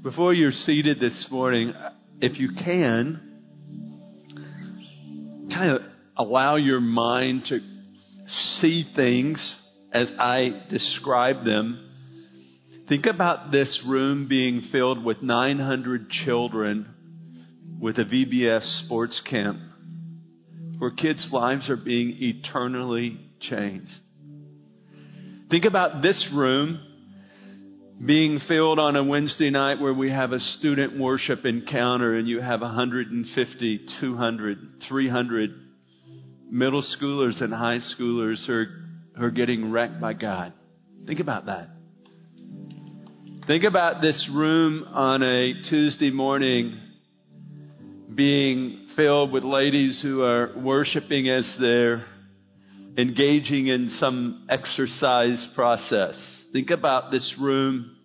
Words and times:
Before 0.00 0.32
you're 0.32 0.52
seated 0.52 1.00
this 1.00 1.26
morning, 1.28 1.74
if 2.20 2.38
you 2.38 2.50
can, 2.52 3.20
kind 5.52 5.72
of 5.72 5.82
allow 6.16 6.54
your 6.54 6.78
mind 6.78 7.46
to 7.46 7.58
see 8.60 8.86
things 8.94 9.56
as 9.92 10.12
I 10.16 10.62
describe 10.70 11.44
them. 11.44 11.90
Think 12.88 13.06
about 13.06 13.50
this 13.50 13.82
room 13.88 14.28
being 14.28 14.68
filled 14.70 15.04
with 15.04 15.20
900 15.20 16.08
children 16.24 16.94
with 17.80 17.98
a 17.98 18.04
VBS 18.04 18.84
sports 18.84 19.20
camp 19.28 19.58
where 20.78 20.92
kids' 20.92 21.28
lives 21.32 21.68
are 21.68 21.76
being 21.76 22.16
eternally 22.20 23.18
changed. 23.40 23.90
Think 25.50 25.64
about 25.64 26.02
this 26.02 26.28
room 26.32 26.87
being 28.04 28.38
filled 28.46 28.78
on 28.78 28.94
a 28.94 29.02
Wednesday 29.02 29.50
night 29.50 29.80
where 29.80 29.92
we 29.92 30.10
have 30.10 30.32
a 30.32 30.38
student 30.38 30.98
worship 30.98 31.44
encounter 31.44 32.14
and 32.14 32.28
you 32.28 32.40
have 32.40 32.60
150, 32.60 33.86
200, 34.00 34.58
300 34.88 35.50
middle 36.50 36.82
schoolers 36.82 37.42
and 37.42 37.52
high 37.52 37.78
schoolers 37.78 38.46
who 38.46 38.52
are, 38.52 38.66
who 39.16 39.24
are 39.24 39.30
getting 39.30 39.72
wrecked 39.72 40.00
by 40.00 40.12
God. 40.12 40.52
Think 41.06 41.18
about 41.18 41.46
that. 41.46 41.70
Think 43.48 43.64
about 43.64 44.00
this 44.00 44.28
room 44.32 44.84
on 44.92 45.22
a 45.22 45.54
Tuesday 45.68 46.10
morning 46.10 46.78
being 48.14 48.88
filled 48.94 49.32
with 49.32 49.42
ladies 49.42 50.00
who 50.02 50.22
are 50.22 50.52
worshiping 50.56 51.28
as 51.28 51.52
they're 51.60 52.04
engaging 52.96 53.68
in 53.68 53.88
some 53.98 54.46
exercise 54.48 55.48
process. 55.54 56.14
Think 56.52 56.70
about 56.70 57.10
this 57.10 57.34
room 57.40 57.96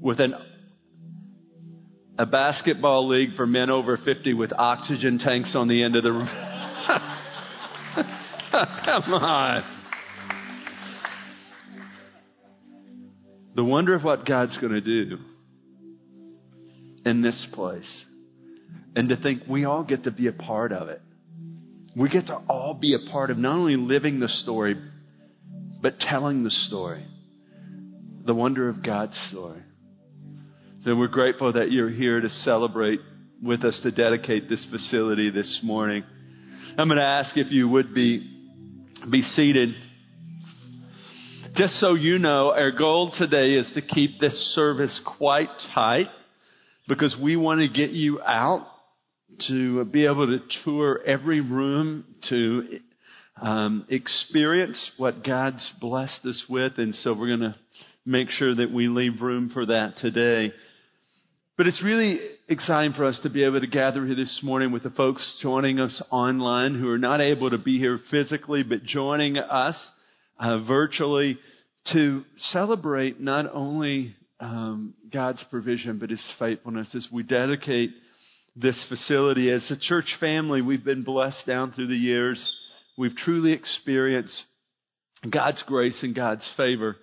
with 0.00 0.20
an 0.20 0.34
a 2.18 2.26
basketball 2.26 3.08
league 3.08 3.34
for 3.36 3.46
men 3.46 3.70
over 3.70 3.96
50 3.96 4.34
with 4.34 4.52
oxygen 4.52 5.18
tanks 5.18 5.54
on 5.56 5.66
the 5.66 5.82
end 5.82 5.96
of 5.96 6.04
the 6.04 6.12
room. 6.12 6.28
Come 8.52 9.14
on. 9.14 9.64
The 13.54 13.64
wonder 13.64 13.94
of 13.94 14.04
what 14.04 14.26
God's 14.26 14.56
going 14.58 14.72
to 14.72 14.80
do 14.80 15.18
in 17.04 17.22
this 17.22 17.46
place. 17.52 18.04
And 18.94 19.08
to 19.08 19.16
think 19.16 19.42
we 19.48 19.64
all 19.64 19.84
get 19.84 20.04
to 20.04 20.10
be 20.10 20.26
a 20.26 20.32
part 20.32 20.72
of 20.72 20.88
it. 20.88 21.00
We 21.96 22.08
get 22.08 22.26
to 22.26 22.36
all 22.48 22.74
be 22.74 22.94
a 22.94 23.10
part 23.10 23.30
of 23.30 23.38
not 23.38 23.56
only 23.56 23.76
living 23.76 24.20
the 24.20 24.28
story, 24.28 24.76
but 25.82 25.98
telling 25.98 26.44
the 26.44 26.50
story. 26.50 27.04
The 28.24 28.34
wonder 28.34 28.68
of 28.68 28.84
God's 28.84 29.18
story. 29.30 29.62
So 30.84 30.96
we're 30.96 31.06
grateful 31.06 31.52
that 31.52 31.70
you're 31.70 31.90
here 31.90 32.20
to 32.20 32.28
celebrate 32.28 32.98
with 33.40 33.62
us 33.62 33.78
to 33.84 33.92
dedicate 33.92 34.48
this 34.48 34.66
facility 34.68 35.30
this 35.30 35.60
morning. 35.62 36.02
I'm 36.76 36.88
going 36.88 36.98
to 36.98 37.04
ask 37.04 37.36
if 37.36 37.52
you 37.52 37.68
would 37.68 37.94
be, 37.94 38.28
be 39.08 39.22
seated. 39.22 39.76
Just 41.54 41.74
so 41.74 41.94
you 41.94 42.18
know, 42.18 42.50
our 42.50 42.72
goal 42.72 43.12
today 43.16 43.52
is 43.52 43.70
to 43.76 43.80
keep 43.80 44.18
this 44.18 44.34
service 44.56 45.00
quite 45.18 45.50
tight 45.72 46.08
because 46.88 47.16
we 47.22 47.36
want 47.36 47.60
to 47.60 47.68
get 47.68 47.90
you 47.90 48.20
out 48.20 48.66
to 49.46 49.84
be 49.84 50.04
able 50.04 50.26
to 50.26 50.38
tour 50.64 51.00
every 51.06 51.40
room, 51.40 52.04
to 52.28 52.80
um, 53.40 53.86
experience 53.88 54.90
what 54.96 55.22
God's 55.24 55.70
blessed 55.80 56.24
us 56.24 56.42
with. 56.48 56.72
And 56.78 56.92
so 56.92 57.14
we're 57.14 57.36
going 57.36 57.52
to 57.52 57.56
make 58.04 58.30
sure 58.30 58.52
that 58.52 58.72
we 58.72 58.88
leave 58.88 59.22
room 59.22 59.48
for 59.54 59.66
that 59.66 59.94
today. 59.98 60.52
But 61.58 61.66
it's 61.66 61.82
really 61.82 62.18
exciting 62.48 62.94
for 62.94 63.04
us 63.04 63.20
to 63.24 63.28
be 63.28 63.44
able 63.44 63.60
to 63.60 63.66
gather 63.66 64.06
here 64.06 64.16
this 64.16 64.40
morning 64.42 64.72
with 64.72 64.84
the 64.84 64.90
folks 64.90 65.38
joining 65.42 65.80
us 65.80 66.02
online 66.10 66.74
who 66.74 66.88
are 66.88 66.98
not 66.98 67.20
able 67.20 67.50
to 67.50 67.58
be 67.58 67.78
here 67.78 68.00
physically, 68.10 68.62
but 68.62 68.84
joining 68.84 69.36
us 69.36 69.90
uh, 70.40 70.60
virtually 70.64 71.38
to 71.92 72.24
celebrate 72.38 73.20
not 73.20 73.52
only 73.52 74.16
um, 74.40 74.94
God's 75.12 75.44
provision, 75.50 75.98
but 75.98 76.08
His 76.08 76.22
faithfulness 76.38 76.94
as 76.94 77.06
we 77.12 77.22
dedicate 77.22 77.90
this 78.56 78.82
facility. 78.88 79.50
As 79.50 79.70
a 79.70 79.76
church 79.76 80.16
family, 80.20 80.62
we've 80.62 80.84
been 80.84 81.04
blessed 81.04 81.46
down 81.46 81.72
through 81.72 81.88
the 81.88 81.94
years. 81.94 82.54
We've 82.96 83.14
truly 83.14 83.52
experienced 83.52 84.42
God's 85.30 85.62
grace 85.66 85.98
and 86.02 86.14
God's 86.14 86.50
favor. 86.56 86.96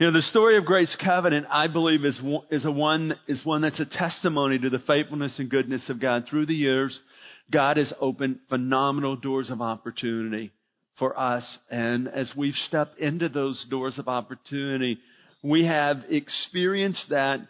You 0.00 0.06
know, 0.06 0.12
the 0.12 0.22
story 0.22 0.56
of 0.56 0.64
Grace 0.64 0.96
Covenant, 1.04 1.46
I 1.50 1.66
believe, 1.66 2.04
is, 2.04 2.20
is, 2.52 2.64
a 2.64 2.70
one, 2.70 3.18
is 3.26 3.44
one 3.44 3.62
that's 3.62 3.80
a 3.80 3.84
testimony 3.84 4.56
to 4.56 4.70
the 4.70 4.78
faithfulness 4.78 5.40
and 5.40 5.50
goodness 5.50 5.90
of 5.90 6.00
God. 6.00 6.26
Through 6.30 6.46
the 6.46 6.54
years, 6.54 7.00
God 7.50 7.78
has 7.78 7.92
opened 8.00 8.38
phenomenal 8.48 9.16
doors 9.16 9.50
of 9.50 9.60
opportunity 9.60 10.52
for 11.00 11.18
us. 11.18 11.58
And 11.68 12.06
as 12.06 12.30
we've 12.36 12.54
stepped 12.68 13.00
into 13.00 13.28
those 13.28 13.66
doors 13.68 13.98
of 13.98 14.06
opportunity, 14.06 14.98
we 15.42 15.64
have 15.64 15.96
experienced 16.08 17.06
that 17.10 17.40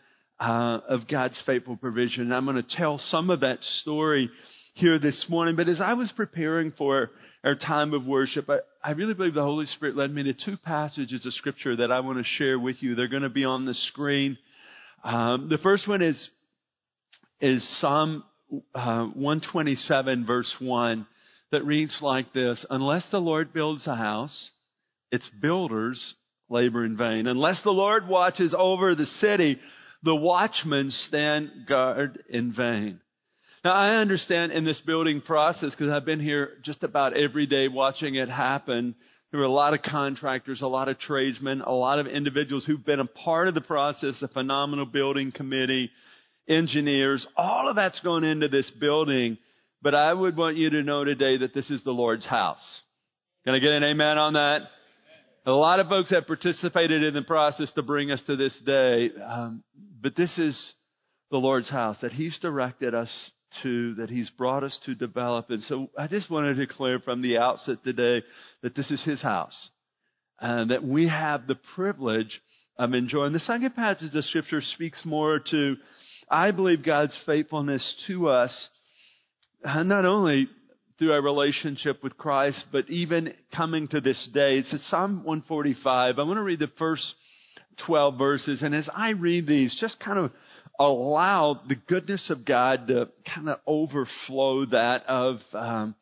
uh, 0.41 0.81
of 0.89 1.07
God's 1.07 1.43
faithful 1.45 1.77
provision. 1.77 2.23
And 2.23 2.35
I'm 2.35 2.47
going 2.47 2.57
to 2.57 2.77
tell 2.77 2.97
some 2.97 3.29
of 3.29 3.41
that 3.41 3.59
story 3.83 4.31
here 4.79 4.99
this 4.99 5.27
morning. 5.29 5.57
But 5.57 5.69
as 5.69 5.81
I 5.81 5.95
was 5.95 6.13
preparing 6.15 6.73
for 6.73 7.11
our 7.45 7.55
time 7.55 7.93
of 7.95 8.07
worship, 8.07 8.49
I, 8.49 8.59
I 8.83 8.93
really 8.93 9.15
believe 9.15 9.35
the 9.35 9.43
Holy 9.43 9.67
Spirit 9.67 9.97
led 9.97 10.13
me 10.13 10.23
to 10.25 10.33
two 10.33 10.57
passages 10.57 11.27
of 11.27 11.33
Scripture 11.35 11.77
that 11.77 11.93
I 11.93 12.01
want 12.01 12.19
to 12.19 12.25
share 12.25 12.59
with 12.59 12.77
you. 12.81 12.95
They're 12.95 13.09
going 13.09 13.23
to 13.23 13.29
be 13.29 13.45
on 13.45 13.67
the 13.67 13.75
screen. 13.75 14.39
Um, 15.05 15.49
the 15.49 15.59
first 15.59 15.87
one 15.87 16.03
is 16.03 16.29
is 17.41 17.67
Psalm 17.81 18.25
uh, 18.75 19.05
127, 19.05 20.27
verse 20.27 20.53
1, 20.59 21.07
that 21.53 21.65
reads 21.65 21.97
like 22.01 22.33
this 22.33 22.65
Unless 22.71 23.05
the 23.11 23.19
Lord 23.19 23.53
builds 23.53 23.87
a 23.87 23.95
house, 23.95 24.51
its 25.11 25.29
builders 25.41 26.15
labor 26.49 26.85
in 26.85 26.97
vain. 26.97 27.27
Unless 27.27 27.63
the 27.63 27.71
Lord 27.71 28.09
watches 28.09 28.55
over 28.57 28.95
the 28.95 29.07
city, 29.07 29.59
the 30.03 30.15
watchmen 30.15 30.91
stand 31.09 31.51
guard 31.69 32.23
in 32.29 32.53
vain. 32.53 33.01
Now, 33.69 33.75
I 33.75 33.97
understand 33.97 34.53
in 34.53 34.65
this 34.65 34.81
building 34.87 35.21
process, 35.21 35.73
because 35.73 35.93
I've 35.93 36.07
been 36.07 36.21
here 36.21 36.53
just 36.65 36.83
about 36.83 37.15
every 37.15 37.45
day 37.45 37.69
watching 37.69 38.15
it 38.15 38.31
happen, 38.31 38.95
there 39.31 39.41
were 39.41 39.45
a 39.45 39.53
lot 39.53 39.75
of 39.75 39.83
contractors, 39.83 40.63
a 40.63 40.67
lot 40.67 40.89
of 40.89 40.99
tradesmen, 40.99 41.61
a 41.61 41.73
lot 41.73 41.99
of 41.99 42.07
individuals 42.07 42.65
who've 42.65 42.83
been 42.83 42.99
a 42.99 43.05
part 43.05 43.47
of 43.47 43.53
the 43.53 43.61
process, 43.61 44.15
a 44.23 44.29
phenomenal 44.29 44.87
building 44.87 45.33
committee, 45.33 45.91
engineers, 46.49 47.27
all 47.37 47.69
of 47.69 47.77
that's 47.77 48.01
going 48.01 48.25
into 48.25 48.49
this 48.49 48.71
building. 48.81 49.37
But 49.83 49.95
I 49.95 50.15
would 50.15 50.35
want 50.35 50.57
you 50.57 50.71
to 50.71 50.83
know 50.83 51.05
today 51.05 51.37
that 51.37 51.53
this 51.53 51.71
is 51.71 51.85
the 51.85 51.91
Lord's 51.91 52.25
house. 52.25 52.81
Can 53.45 53.55
I 53.55 53.59
get 53.59 53.73
an 53.73 53.85
amen 53.85 54.17
on 54.17 54.33
that? 54.33 54.63
A 55.45 55.53
lot 55.53 55.79
of 55.79 55.89
folks 55.89 56.09
have 56.09 56.27
participated 56.27 57.03
in 57.03 57.13
the 57.13 57.21
process 57.21 57.71
to 57.75 57.83
bring 57.83 58.13
us 58.13 58.23
to 58.29 58.37
this 58.37 58.59
day. 58.65 59.11
Um, 59.23 59.63
but 60.01 60.17
this 60.17 60.39
is 60.39 60.73
the 61.31 61.37
Lord's 61.37 61.69
house 61.69 61.99
that 62.01 62.13
He's 62.13 62.39
directed 62.39 62.95
us 62.95 63.11
to, 63.63 63.95
that 63.95 64.11
He's 64.11 64.31
brought 64.31 64.65
us 64.65 64.79
to 64.87 64.95
develop. 64.95 65.51
And 65.51 65.63
so 65.63 65.91
I 65.99 66.07
just 66.07 66.31
want 66.31 66.47
to 66.47 66.67
declare 66.67 67.01
from 67.01 67.23
the 67.23 67.39
outset 67.39 67.79
today 67.85 68.23
that 68.63 68.75
this 68.75 68.91
is 68.91 69.03
His 69.05 69.23
house 69.23 69.71
and 70.41 70.71
that 70.71 70.85
we 70.85 71.09
have 71.09 71.47
the 71.47 71.59
privilege 71.75 72.41
of 72.79 72.95
enjoying. 72.95 73.33
The 73.33 73.41
second 73.41 73.75
passage 73.75 74.15
of 74.15 74.25
Scripture 74.25 74.61
speaks 74.61 75.05
more 75.05 75.41
to, 75.51 75.77
I 76.31 76.53
believe, 76.53 76.85
God's 76.85 77.19
faithfulness 77.27 78.05
to 78.07 78.29
us, 78.29 78.69
uh, 79.65 79.83
not 79.83 80.05
only 80.05 80.49
through 80.99 81.13
our 81.13 81.23
relationship 81.23 82.03
with 82.03 82.17
Christ, 82.17 82.65
but 82.73 82.89
even 82.89 83.33
coming 83.55 83.89
to 83.89 84.01
this 84.01 84.29
day. 84.33 84.59
It's 84.59 84.91
Psalm 84.91 85.25
145. 85.25 86.19
I 86.19 86.23
want 86.23 86.39
to 86.39 86.43
read 86.43 86.59
the 86.59 86.71
first 86.79 87.05
12 87.87 88.19
verses. 88.19 88.63
And 88.63 88.75
as 88.75 88.89
I 88.95 89.11
read 89.11 89.47
these, 89.47 89.77
just 89.81 90.01
kind 90.01 90.19
of 90.19 90.33
allow 90.79 91.61
the 91.69 91.75
goodness 91.75 92.31
of 92.31 92.45
God 92.45 92.89
to 92.89 93.09
kind 93.35 93.49
of 93.49 93.59
overflow 93.67 94.67
that 94.67 95.05
of, 95.07 95.39
um, 95.53 95.95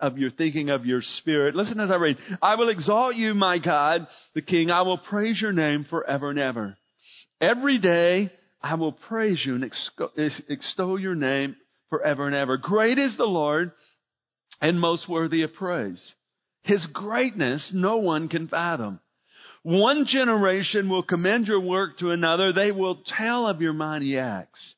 of 0.00 0.18
your 0.18 0.30
thinking 0.30 0.70
of 0.70 0.86
your 0.86 1.02
spirit. 1.18 1.54
Listen 1.54 1.80
as 1.80 1.90
I 1.90 1.96
read. 1.96 2.18
I 2.42 2.56
will 2.56 2.68
exalt 2.68 3.14
you, 3.14 3.34
my 3.34 3.58
God, 3.58 4.06
the 4.34 4.42
King. 4.42 4.70
I 4.70 4.82
will 4.82 4.98
praise 4.98 5.40
your 5.40 5.52
name 5.52 5.86
forever 5.88 6.30
and 6.30 6.38
ever. 6.38 6.76
Every 7.40 7.78
day 7.78 8.32
I 8.60 8.74
will 8.74 8.92
praise 8.92 9.40
you 9.44 9.54
and 9.54 9.70
extol 10.48 10.98
your 10.98 11.14
name 11.14 11.56
forever 11.90 12.26
and 12.26 12.34
ever. 12.34 12.56
Great 12.56 12.98
is 12.98 13.16
the 13.16 13.24
Lord 13.24 13.72
and 14.60 14.80
most 14.80 15.08
worthy 15.08 15.42
of 15.42 15.54
praise. 15.54 16.14
His 16.62 16.84
greatness 16.92 17.70
no 17.72 17.98
one 17.98 18.28
can 18.28 18.48
fathom. 18.48 19.00
One 19.62 20.06
generation 20.06 20.88
will 20.88 21.02
commend 21.02 21.46
your 21.46 21.60
work 21.60 21.98
to 21.98 22.10
another. 22.10 22.52
They 22.52 22.70
will 22.70 23.02
tell 23.16 23.46
of 23.46 23.60
your 23.60 23.72
mighty 23.72 24.18
acts. 24.18 24.74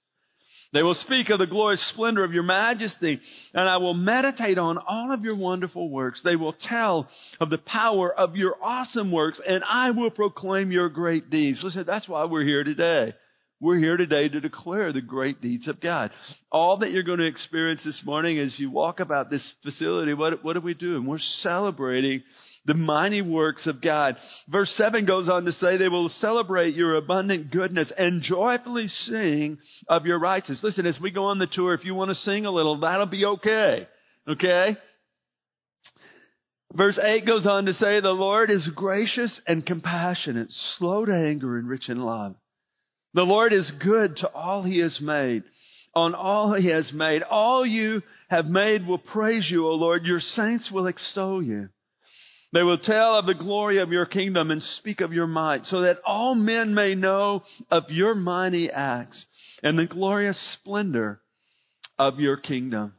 They 0.72 0.82
will 0.82 0.94
speak 0.94 1.30
of 1.30 1.40
the 1.40 1.48
glorious 1.48 1.84
splendor 1.92 2.22
of 2.22 2.32
your 2.32 2.44
majesty, 2.44 3.20
and 3.54 3.68
I 3.68 3.78
will 3.78 3.94
meditate 3.94 4.56
on 4.56 4.78
all 4.78 5.12
of 5.12 5.24
your 5.24 5.34
wonderful 5.34 5.90
works. 5.90 6.20
They 6.22 6.36
will 6.36 6.52
tell 6.52 7.08
of 7.40 7.50
the 7.50 7.58
power 7.58 8.12
of 8.12 8.36
your 8.36 8.54
awesome 8.62 9.10
works, 9.10 9.40
and 9.44 9.64
I 9.68 9.90
will 9.90 10.10
proclaim 10.10 10.70
your 10.70 10.88
great 10.88 11.28
deeds. 11.28 11.60
Listen, 11.64 11.84
that's 11.86 12.08
why 12.08 12.24
we're 12.24 12.44
here 12.44 12.62
today. 12.62 13.14
We're 13.60 13.78
here 13.78 13.96
today 13.96 14.28
to 14.28 14.40
declare 14.40 14.92
the 14.92 15.02
great 15.02 15.40
deeds 15.42 15.66
of 15.66 15.80
God. 15.80 16.12
All 16.52 16.78
that 16.78 16.92
you're 16.92 17.02
going 17.02 17.18
to 17.18 17.26
experience 17.26 17.82
this 17.84 18.00
morning 18.06 18.38
as 18.38 18.58
you 18.58 18.70
walk 18.70 19.00
about 19.00 19.28
this 19.28 19.42
facility, 19.64 20.14
what, 20.14 20.44
what 20.44 20.56
are 20.56 20.60
we 20.60 20.74
doing? 20.74 21.04
We're 21.04 21.18
celebrating 21.18 22.22
the 22.70 22.74
mighty 22.74 23.20
works 23.20 23.66
of 23.66 23.82
God. 23.82 24.14
Verse 24.48 24.72
7 24.76 25.04
goes 25.04 25.28
on 25.28 25.44
to 25.44 25.50
say, 25.54 25.76
they 25.76 25.88
will 25.88 26.08
celebrate 26.20 26.76
your 26.76 26.94
abundant 26.94 27.50
goodness 27.50 27.90
and 27.98 28.22
joyfully 28.22 28.86
sing 28.86 29.58
of 29.88 30.06
your 30.06 30.20
righteousness. 30.20 30.60
Listen, 30.62 30.86
as 30.86 30.96
we 31.02 31.10
go 31.10 31.24
on 31.24 31.40
the 31.40 31.48
tour, 31.48 31.74
if 31.74 31.84
you 31.84 31.96
want 31.96 32.10
to 32.10 32.14
sing 32.14 32.46
a 32.46 32.50
little, 32.52 32.78
that'll 32.78 33.06
be 33.06 33.24
okay. 33.24 33.88
Okay? 34.28 34.76
Verse 36.72 36.96
8 36.96 37.26
goes 37.26 37.44
on 37.44 37.64
to 37.64 37.72
say, 37.72 38.00
the 38.00 38.10
Lord 38.10 38.50
is 38.50 38.68
gracious 38.76 39.40
and 39.48 39.66
compassionate, 39.66 40.52
slow 40.78 41.04
to 41.04 41.12
anger 41.12 41.58
and 41.58 41.68
rich 41.68 41.88
in 41.88 41.98
love. 41.98 42.36
The 43.14 43.22
Lord 43.22 43.52
is 43.52 43.68
good 43.82 44.14
to 44.18 44.28
all 44.28 44.62
he 44.62 44.78
has 44.78 44.96
made. 45.00 45.42
On 45.96 46.14
all 46.14 46.54
he 46.54 46.68
has 46.68 46.92
made. 46.92 47.24
All 47.24 47.66
you 47.66 48.02
have 48.28 48.46
made 48.46 48.86
will 48.86 48.98
praise 48.98 49.48
you, 49.50 49.66
O 49.66 49.72
Lord. 49.74 50.04
Your 50.04 50.20
saints 50.20 50.70
will 50.70 50.86
extol 50.86 51.42
you. 51.42 51.68
They 52.52 52.62
will 52.62 52.78
tell 52.78 53.16
of 53.16 53.26
the 53.26 53.34
glory 53.34 53.78
of 53.78 53.92
your 53.92 54.06
kingdom 54.06 54.50
and 54.50 54.62
speak 54.62 55.00
of 55.00 55.12
your 55.12 55.28
might, 55.28 55.66
so 55.66 55.82
that 55.82 55.98
all 56.04 56.34
men 56.34 56.74
may 56.74 56.94
know 56.94 57.44
of 57.70 57.84
your 57.90 58.14
mighty 58.14 58.70
acts 58.70 59.24
and 59.62 59.78
the 59.78 59.86
glorious 59.86 60.38
splendor 60.60 61.20
of 61.98 62.18
your 62.18 62.36
kingdom. 62.36 62.94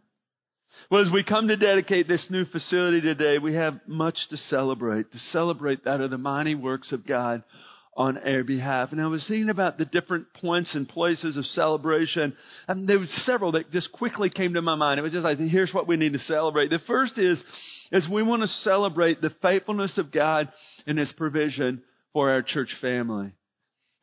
Well, 0.90 1.02
as 1.02 1.12
we 1.12 1.24
come 1.24 1.48
to 1.50 1.58
dedicate 1.58 2.08
this 2.08 2.28
new 2.30 2.46
facility 2.46 3.02
today, 3.02 3.40
we 3.40 3.56
have 3.56 3.80
much 3.88 4.18
to 4.30 4.38
celebrate, 4.38 5.12
to 5.12 5.20
celebrate 5.32 5.84
that 5.84 6.02
of 6.02 6.12
the 6.12 6.18
mighty 6.18 6.56
works 6.56 6.92
of 6.92 7.06
God 7.06 7.44
on 7.96 8.18
our 8.18 8.44
behalf. 8.44 8.92
And 8.92 9.02
I 9.02 9.08
was 9.08 9.26
thinking 9.28 9.50
about 9.50 9.78
the 9.78 9.86
different 9.86 10.34
points 10.34 10.74
and 10.74 10.88
places 10.88 11.36
of 11.36 11.46
celebration. 11.46 12.34
And 12.68 12.88
there 12.88 13.00
were 13.00 13.06
several 13.26 13.54
that 13.54 13.72
just 13.72 13.92
quickly 13.92 14.30
came 14.30 14.54
to 14.54 14.62
my 14.62 14.76
mind. 14.76 15.00
It 15.00 15.04
was 15.04 15.12
just 15.12 15.26
like, 15.26 15.40
here's 15.40 15.74
what 15.74 15.88
we 15.88 15.98
need 15.98 16.14
to 16.14 16.20
celebrate. 16.20 16.70
The 16.70 16.80
first 16.88 17.18
is, 17.18 17.38
is 17.92 18.08
we 18.10 18.24
want 18.24 18.44
to 18.44 18.48
celebrate 18.48 19.20
the 19.20 19.34
faithfulness 19.42 19.98
of 19.98 20.12
God 20.12 20.50
and 20.88 20.98
His 20.98 21.12
provision 21.14 21.84
for 22.14 22.32
our 22.32 22.42
church 22.42 22.70
family. 22.80 23.34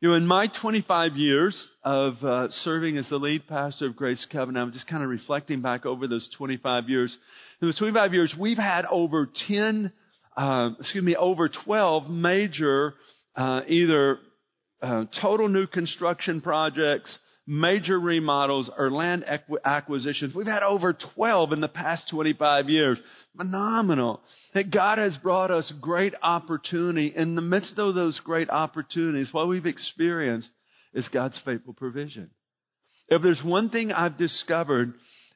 You 0.01 0.09
know, 0.09 0.15
in 0.15 0.27
my 0.27 0.47
25 0.61 1.17
years 1.17 1.69
of 1.83 2.23
uh, 2.23 2.47
serving 2.63 2.97
as 2.97 3.09
the 3.09 3.17
lead 3.17 3.47
pastor 3.47 3.87
of 3.87 3.97
Grace 3.97 4.25
Covenant, 4.31 4.67
I'm 4.67 4.71
just 4.71 4.87
kind 4.87 5.03
of 5.03 5.09
reflecting 5.09 5.61
back 5.61 5.85
over 5.85 6.07
those 6.07 6.29
25 6.37 6.87
years. 6.87 7.17
In 7.61 7.67
those 7.67 7.77
25 7.79 8.13
years, 8.13 8.33
we've 8.39 8.57
had 8.57 8.85
over 8.85 9.27
10, 9.49 9.91
uh, 10.37 10.69
excuse 10.79 11.03
me, 11.03 11.17
over 11.17 11.49
12 11.65 12.09
major 12.09 12.93
uh, 13.35 13.61
either 13.67 14.19
uh, 14.81 15.05
total 15.21 15.47
new 15.49 15.67
construction 15.67 16.41
projects, 16.41 17.17
major 17.45 17.99
remodels, 17.99 18.69
or 18.77 18.91
land 18.91 19.25
acquisitions. 19.65 20.35
We've 20.35 20.45
had 20.45 20.63
over 20.63 20.95
12 21.15 21.51
in 21.53 21.61
the 21.61 21.67
past 21.67 22.09
25 22.11 22.69
years. 22.69 22.99
Phenomenal. 23.35 24.21
That 24.53 24.71
God 24.71 24.97
has 24.99 25.17
brought 25.17 25.51
us 25.51 25.71
great 25.81 26.13
opportunity. 26.21 27.11
In 27.15 27.35
the 27.35 27.41
midst 27.41 27.77
of 27.77 27.95
those 27.95 28.19
great 28.23 28.49
opportunities, 28.49 29.29
what 29.31 29.47
we've 29.47 29.65
experienced 29.65 30.51
is 30.93 31.07
God's 31.09 31.39
faithful 31.43 31.73
provision. 31.73 32.29
If 33.09 33.23
there's 33.23 33.41
one 33.43 33.69
thing 33.69 33.91
I've 33.91 34.17
discovered 34.17 34.93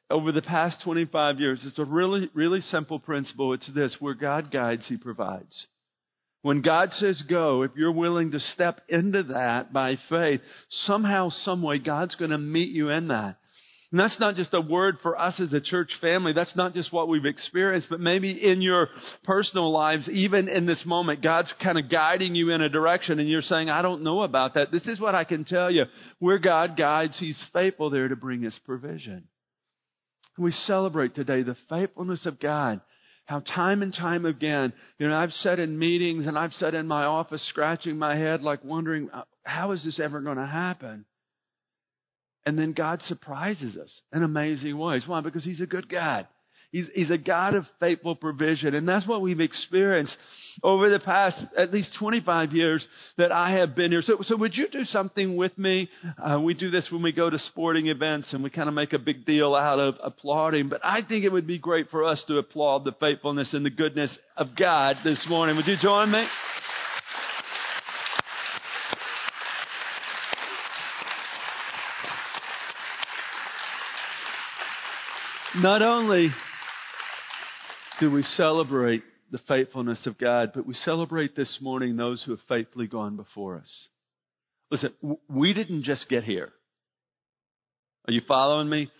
over 0.08 0.30
the 0.30 0.42
past 0.42 0.82
25 0.84 1.40
years, 1.40 1.60
it's 1.64 1.78
a 1.78 1.84
really, 1.84 2.30
really 2.32 2.60
simple 2.60 3.00
principle. 3.00 3.52
It's 3.52 3.70
this 3.74 3.96
where 3.98 4.14
God 4.14 4.50
guides, 4.52 4.86
He 4.88 4.96
provides. 4.96 5.66
When 6.44 6.60
God 6.60 6.92
says 6.92 7.22
go, 7.22 7.62
if 7.62 7.70
you're 7.74 7.90
willing 7.90 8.32
to 8.32 8.38
step 8.38 8.82
into 8.90 9.22
that 9.22 9.72
by 9.72 9.96
faith, 10.10 10.42
somehow, 10.84 11.30
someway, 11.30 11.78
God's 11.78 12.16
going 12.16 12.32
to 12.32 12.38
meet 12.38 12.68
you 12.68 12.90
in 12.90 13.08
that. 13.08 13.38
And 13.90 13.98
that's 13.98 14.20
not 14.20 14.36
just 14.36 14.52
a 14.52 14.60
word 14.60 14.98
for 15.02 15.18
us 15.18 15.40
as 15.40 15.54
a 15.54 15.60
church 15.62 15.90
family. 16.02 16.34
That's 16.34 16.54
not 16.54 16.74
just 16.74 16.92
what 16.92 17.08
we've 17.08 17.24
experienced, 17.24 17.86
but 17.88 17.98
maybe 17.98 18.32
in 18.32 18.60
your 18.60 18.88
personal 19.22 19.72
lives, 19.72 20.06
even 20.10 20.48
in 20.48 20.66
this 20.66 20.82
moment, 20.84 21.22
God's 21.22 21.50
kind 21.62 21.78
of 21.78 21.88
guiding 21.90 22.34
you 22.34 22.50
in 22.50 22.60
a 22.60 22.68
direction 22.68 23.20
and 23.20 23.28
you're 23.28 23.40
saying, 23.40 23.70
I 23.70 23.80
don't 23.80 24.04
know 24.04 24.22
about 24.22 24.52
that. 24.52 24.70
This 24.70 24.86
is 24.86 25.00
what 25.00 25.14
I 25.14 25.24
can 25.24 25.44
tell 25.44 25.70
you. 25.70 25.84
Where 26.18 26.38
God 26.38 26.76
guides, 26.76 27.18
He's 27.18 27.42
faithful 27.54 27.88
there 27.88 28.08
to 28.08 28.16
bring 28.16 28.42
His 28.42 28.60
provision. 28.66 29.28
We 30.36 30.50
celebrate 30.50 31.14
today 31.14 31.42
the 31.42 31.56
faithfulness 31.70 32.26
of 32.26 32.38
God 32.38 32.82
how 33.26 33.40
time 33.40 33.82
and 33.82 33.94
time 33.94 34.26
again, 34.26 34.72
you 34.98 35.08
know, 35.08 35.16
I've 35.16 35.32
sat 35.32 35.58
in 35.58 35.78
meetings 35.78 36.26
and 36.26 36.38
I've 36.38 36.52
sat 36.52 36.74
in 36.74 36.86
my 36.86 37.04
office 37.04 37.46
scratching 37.48 37.96
my 37.96 38.16
head, 38.16 38.42
like 38.42 38.62
wondering, 38.64 39.08
uh, 39.10 39.22
how 39.44 39.72
is 39.72 39.82
this 39.82 39.98
ever 39.98 40.20
going 40.20 40.36
to 40.36 40.46
happen? 40.46 41.06
And 42.46 42.58
then 42.58 42.72
God 42.72 43.00
surprises 43.02 43.76
us 43.76 44.02
in 44.12 44.22
amazing 44.22 44.76
ways. 44.76 45.04
Why? 45.06 45.22
Because 45.22 45.44
He's 45.44 45.62
a 45.62 45.66
good 45.66 45.88
God. 45.88 46.28
He's, 46.74 46.86
he's 46.92 47.10
a 47.12 47.18
God 47.18 47.54
of 47.54 47.66
faithful 47.78 48.16
provision. 48.16 48.74
And 48.74 48.88
that's 48.88 49.06
what 49.06 49.22
we've 49.22 49.38
experienced 49.38 50.16
over 50.60 50.90
the 50.90 50.98
past 50.98 51.40
at 51.56 51.72
least 51.72 51.90
25 52.00 52.50
years 52.50 52.84
that 53.16 53.30
I 53.30 53.52
have 53.52 53.76
been 53.76 53.92
here. 53.92 54.02
So, 54.02 54.18
so 54.22 54.36
would 54.36 54.56
you 54.56 54.66
do 54.66 54.82
something 54.82 55.36
with 55.36 55.56
me? 55.56 55.88
Uh, 56.18 56.40
we 56.40 56.52
do 56.52 56.70
this 56.70 56.88
when 56.90 57.00
we 57.00 57.12
go 57.12 57.30
to 57.30 57.38
sporting 57.38 57.86
events 57.86 58.32
and 58.32 58.42
we 58.42 58.50
kind 58.50 58.68
of 58.68 58.74
make 58.74 58.92
a 58.92 58.98
big 58.98 59.24
deal 59.24 59.54
out 59.54 59.78
of 59.78 59.94
applauding. 60.02 60.68
But 60.68 60.84
I 60.84 61.02
think 61.02 61.24
it 61.24 61.30
would 61.30 61.46
be 61.46 61.58
great 61.58 61.90
for 61.90 62.02
us 62.02 62.20
to 62.26 62.38
applaud 62.38 62.84
the 62.84 62.96
faithfulness 62.98 63.54
and 63.54 63.64
the 63.64 63.70
goodness 63.70 64.18
of 64.36 64.56
God 64.56 64.96
this 65.04 65.24
morning. 65.28 65.54
Would 65.54 65.68
you 65.68 65.76
join 65.80 66.10
me? 66.10 66.26
Not 75.54 75.82
only 75.82 76.32
do 78.00 78.10
we 78.10 78.22
celebrate 78.22 79.02
the 79.30 79.38
faithfulness 79.48 80.06
of 80.06 80.18
God, 80.18 80.52
but 80.54 80.66
we 80.66 80.74
celebrate 80.74 81.34
this 81.34 81.58
morning 81.60 81.96
those 81.96 82.22
who 82.22 82.32
have 82.32 82.40
faithfully 82.48 82.86
gone 82.86 83.16
before 83.16 83.56
us. 83.56 83.88
Listen, 84.70 84.92
we 85.28 85.52
didn't 85.52 85.84
just 85.84 86.08
get 86.08 86.24
here. 86.24 86.52
Are 88.06 88.12
you 88.12 88.20
following 88.26 88.68
me? 88.68 88.90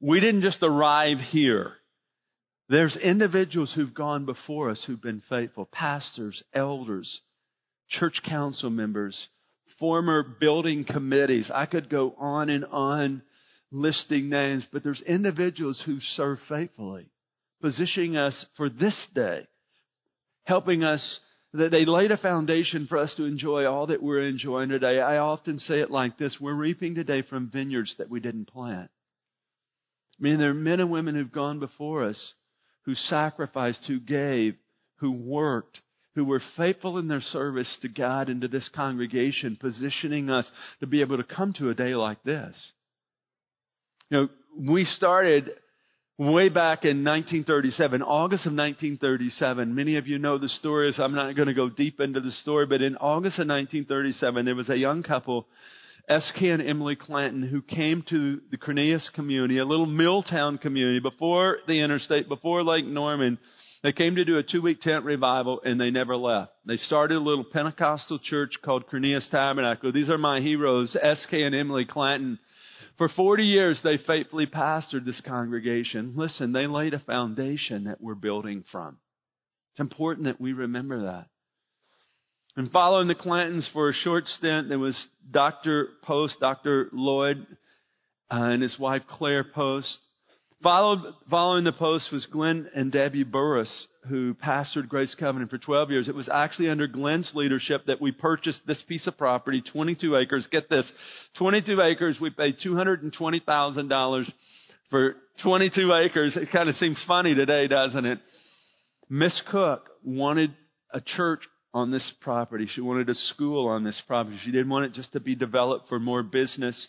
We 0.00 0.20
didn't 0.20 0.42
just 0.42 0.62
arrive 0.62 1.18
here. 1.18 1.72
There's 2.68 2.96
individuals 2.96 3.72
who've 3.74 3.94
gone 3.94 4.24
before 4.24 4.70
us 4.70 4.82
who've 4.86 5.00
been 5.00 5.22
faithful 5.28 5.66
pastors, 5.66 6.42
elders, 6.54 7.20
church 7.88 8.20
council 8.26 8.70
members, 8.70 9.28
former 9.78 10.22
building 10.22 10.84
committees. 10.84 11.50
I 11.52 11.66
could 11.66 11.90
go 11.90 12.14
on 12.18 12.48
and 12.48 12.64
on 12.64 13.22
listing 13.70 14.30
names, 14.30 14.66
but 14.72 14.82
there's 14.82 15.02
individuals 15.02 15.82
who 15.84 15.98
serve 16.00 16.38
faithfully 16.48 17.10
positioning 17.64 18.14
us 18.14 18.44
for 18.58 18.68
this 18.68 18.94
day, 19.14 19.46
helping 20.44 20.84
us 20.84 21.20
that 21.54 21.70
they 21.70 21.86
laid 21.86 22.12
a 22.12 22.18
foundation 22.18 22.86
for 22.86 22.98
us 22.98 23.14
to 23.16 23.24
enjoy 23.24 23.64
all 23.64 23.86
that 23.86 24.02
we're 24.02 24.28
enjoying 24.28 24.68
today. 24.68 25.00
I 25.00 25.16
often 25.16 25.58
say 25.58 25.80
it 25.80 25.90
like 25.90 26.18
this 26.18 26.36
we're 26.38 26.52
reaping 26.52 26.94
today 26.94 27.22
from 27.22 27.48
vineyards 27.50 27.94
that 27.96 28.10
we 28.10 28.20
didn't 28.20 28.48
plant. 28.48 28.90
I 30.20 30.22
mean, 30.22 30.38
there 30.38 30.50
are 30.50 30.54
men 30.54 30.78
and 30.80 30.90
women 30.90 31.14
who've 31.14 31.32
gone 31.32 31.58
before 31.58 32.04
us 32.04 32.34
who 32.82 32.94
sacrificed, 32.94 33.86
who 33.88 33.98
gave, 33.98 34.56
who 34.96 35.12
worked, 35.12 35.80
who 36.16 36.26
were 36.26 36.42
faithful 36.58 36.98
in 36.98 37.08
their 37.08 37.22
service 37.22 37.78
to 37.80 37.88
God 37.88 38.28
and 38.28 38.42
to 38.42 38.48
this 38.48 38.68
congregation, 38.74 39.56
positioning 39.58 40.28
us 40.28 40.44
to 40.80 40.86
be 40.86 41.00
able 41.00 41.16
to 41.16 41.24
come 41.24 41.54
to 41.54 41.70
a 41.70 41.74
day 41.74 41.94
like 41.94 42.22
this. 42.24 42.72
You 44.10 44.18
know, 44.18 44.28
we 44.70 44.84
started 44.84 45.54
way 46.18 46.48
back 46.48 46.84
in 46.84 47.04
1937, 47.04 48.02
August 48.02 48.46
of 48.46 48.52
1937. 48.52 49.74
Many 49.74 49.96
of 49.96 50.06
you 50.06 50.18
know 50.18 50.38
the 50.38 50.48
story, 50.48 50.92
so 50.96 51.02
I'm 51.02 51.14
not 51.14 51.34
going 51.34 51.48
to 51.48 51.54
go 51.54 51.68
deep 51.68 52.00
into 52.00 52.20
the 52.20 52.30
story, 52.30 52.66
but 52.66 52.82
in 52.82 52.96
August 52.96 53.38
of 53.38 53.48
1937, 53.48 54.44
there 54.44 54.54
was 54.54 54.68
a 54.68 54.76
young 54.76 55.02
couple, 55.02 55.48
S.K. 56.08 56.50
and 56.50 56.62
Emily 56.62 56.96
Clanton, 56.96 57.42
who 57.42 57.62
came 57.62 58.04
to 58.10 58.40
the 58.50 58.58
Cornelius 58.58 59.10
community, 59.14 59.58
a 59.58 59.64
little 59.64 59.86
mill 59.86 60.22
town 60.22 60.58
community 60.58 61.00
before 61.00 61.58
the 61.66 61.80
interstate, 61.80 62.28
before 62.28 62.62
Lake 62.62 62.86
Norman. 62.86 63.38
They 63.82 63.92
came 63.92 64.14
to 64.14 64.24
do 64.24 64.38
a 64.38 64.42
two 64.42 64.62
week 64.62 64.80
tent 64.80 65.04
revival 65.04 65.60
and 65.62 65.78
they 65.78 65.90
never 65.90 66.16
left. 66.16 66.52
They 66.64 66.78
started 66.78 67.16
a 67.16 67.20
little 67.20 67.44
Pentecostal 67.44 68.18
church 68.18 68.52
called 68.64 68.86
Cornelius 68.86 69.28
Tabernacle. 69.30 69.92
These 69.92 70.08
are 70.08 70.16
my 70.16 70.40
heroes, 70.40 70.96
S.K. 71.00 71.42
and 71.42 71.54
Emily 71.54 71.84
Clanton. 71.84 72.38
For 72.96 73.08
40 73.08 73.42
years, 73.42 73.80
they 73.82 73.96
faithfully 73.96 74.46
pastored 74.46 75.04
this 75.04 75.20
congregation. 75.26 76.14
Listen, 76.16 76.52
they 76.52 76.66
laid 76.66 76.94
a 76.94 77.00
foundation 77.00 77.84
that 77.84 78.00
we're 78.00 78.14
building 78.14 78.64
from. 78.70 78.98
It's 79.72 79.80
important 79.80 80.26
that 80.26 80.40
we 80.40 80.52
remember 80.52 81.06
that. 81.06 81.26
And 82.56 82.70
following 82.70 83.08
the 83.08 83.16
Clantons 83.16 83.68
for 83.72 83.88
a 83.88 83.92
short 83.92 84.28
stint, 84.28 84.68
there 84.68 84.78
was 84.78 84.96
Dr. 85.28 85.88
Post, 86.04 86.36
Dr. 86.38 86.88
Lloyd, 86.92 87.44
uh, 88.30 88.42
and 88.42 88.62
his 88.62 88.78
wife 88.78 89.02
Claire 89.08 89.42
Post. 89.42 89.98
Followed, 90.64 91.14
following 91.28 91.64
the 91.64 91.72
post 91.72 92.10
was 92.10 92.24
Glenn 92.24 92.70
and 92.74 92.90
Debbie 92.90 93.22
Burris, 93.22 93.86
who 94.08 94.32
pastored 94.32 94.88
Grace 94.88 95.14
Covenant 95.14 95.50
for 95.50 95.58
12 95.58 95.90
years. 95.90 96.08
It 96.08 96.14
was 96.14 96.30
actually 96.32 96.70
under 96.70 96.86
Glenn's 96.86 97.30
leadership 97.34 97.82
that 97.86 98.00
we 98.00 98.12
purchased 98.12 98.60
this 98.66 98.82
piece 98.88 99.06
of 99.06 99.18
property, 99.18 99.62
22 99.72 100.16
acres. 100.16 100.48
Get 100.50 100.70
this, 100.70 100.90
22 101.36 101.82
acres. 101.82 102.16
We 102.18 102.30
paid 102.30 102.56
$220,000 102.64 104.32
for 104.88 105.16
22 105.42 105.92
acres. 106.02 106.38
It 106.40 106.50
kind 106.50 106.70
of 106.70 106.76
seems 106.76 107.04
funny 107.06 107.34
today, 107.34 107.68
doesn't 107.68 108.06
it? 108.06 108.20
Miss 109.10 109.42
Cook 109.50 109.90
wanted 110.02 110.54
a 110.94 111.02
church 111.02 111.42
on 111.74 111.90
this 111.90 112.10
property. 112.22 112.66
She 112.74 112.80
wanted 112.80 113.10
a 113.10 113.14
school 113.14 113.68
on 113.68 113.84
this 113.84 114.00
property. 114.06 114.38
She 114.42 114.50
didn't 114.50 114.70
want 114.70 114.86
it 114.86 114.94
just 114.94 115.12
to 115.12 115.20
be 115.20 115.34
developed 115.34 115.90
for 115.90 115.98
more 115.98 116.22
business. 116.22 116.88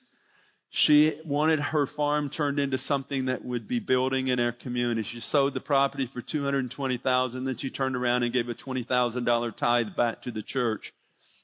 She 0.71 1.13
wanted 1.25 1.59
her 1.59 1.87
farm 1.95 2.29
turned 2.29 2.59
into 2.59 2.77
something 2.77 3.25
that 3.27 3.45
would 3.45 3.67
be 3.67 3.79
building 3.79 4.27
in 4.27 4.39
our 4.39 4.51
community. 4.51 5.07
She 5.09 5.21
sold 5.21 5.53
the 5.53 5.61
property 5.61 6.09
for 6.13 6.21
two 6.21 6.43
hundred 6.43 6.59
and 6.59 6.71
twenty 6.71 6.97
thousand. 6.97 7.45
Then 7.45 7.57
she 7.57 7.69
turned 7.69 7.95
around 7.95 8.23
and 8.23 8.33
gave 8.33 8.49
a 8.49 8.53
twenty 8.53 8.83
thousand 8.83 9.23
dollar 9.23 9.51
tithe 9.51 9.95
back 9.95 10.23
to 10.23 10.31
the 10.31 10.43
church, 10.43 10.91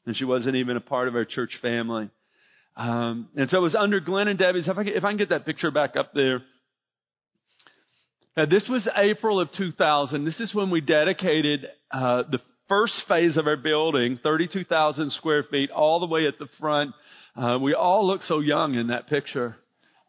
and 0.05 0.15
she 0.15 0.25
wasn't 0.25 0.57
even 0.57 0.75
a 0.75 0.81
part 0.81 1.07
of 1.07 1.15
our 1.15 1.25
church 1.25 1.57
family. 1.61 2.09
Um, 2.75 3.29
and 3.35 3.49
so 3.49 3.57
it 3.57 3.61
was 3.61 3.75
under 3.75 3.99
Glenn 3.99 4.27
and 4.27 4.37
Debbie's. 4.37 4.67
If 4.67 4.77
I 4.77 4.83
can, 4.83 4.93
if 4.93 5.03
I 5.03 5.09
can 5.09 5.17
get 5.17 5.29
that 5.29 5.45
picture 5.45 5.71
back 5.71 5.95
up 5.95 6.13
there. 6.13 6.41
Now, 8.35 8.45
this 8.45 8.67
was 8.69 8.87
April 8.95 9.41
of 9.41 9.49
2000. 9.57 10.23
This 10.23 10.39
is 10.39 10.55
when 10.55 10.71
we 10.71 10.79
dedicated 10.79 11.67
uh, 11.91 12.23
the 12.31 12.39
first 12.69 12.93
phase 13.09 13.35
of 13.35 13.45
our 13.45 13.57
building, 13.57 14.17
32,000 14.23 15.11
square 15.11 15.43
feet, 15.43 15.69
all 15.69 15.99
the 15.99 16.05
way 16.05 16.25
at 16.25 16.39
the 16.39 16.47
front. 16.57 16.95
Uh, 17.35 17.57
we 17.61 17.73
all 17.73 18.05
look 18.05 18.21
so 18.23 18.39
young 18.39 18.75
in 18.75 18.87
that 18.87 19.07
picture. 19.07 19.55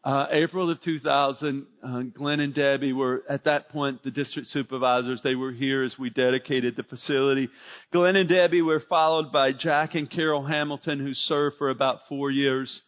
Uh, 0.03 0.27
April 0.31 0.69
of 0.69 0.81
2000, 0.81 1.65
uh, 1.81 2.01
Glenn 2.13 2.41
and 2.41 2.53
Debbie 2.53 2.91
were 2.91 3.23
at 3.29 3.45
that 3.45 3.69
point 3.69 4.03
the 4.03 4.11
district 4.11 4.49
supervisors. 4.49 5.21
They 5.23 5.35
were 5.35 5.53
here 5.53 5.83
as 5.83 5.95
we 5.97 6.09
dedicated 6.09 6.75
the 6.75 6.83
facility. 6.83 7.47
Glenn 7.93 8.17
and 8.17 8.27
Debbie 8.27 8.61
were 8.61 8.81
followed 8.89 9.31
by 9.31 9.53
Jack 9.53 9.95
and 9.95 10.09
Carol 10.09 10.45
Hamilton, 10.45 10.99
who 10.99 11.13
served 11.13 11.55
for 11.57 11.69
about 11.69 11.99
four 12.09 12.29
years. 12.29 12.81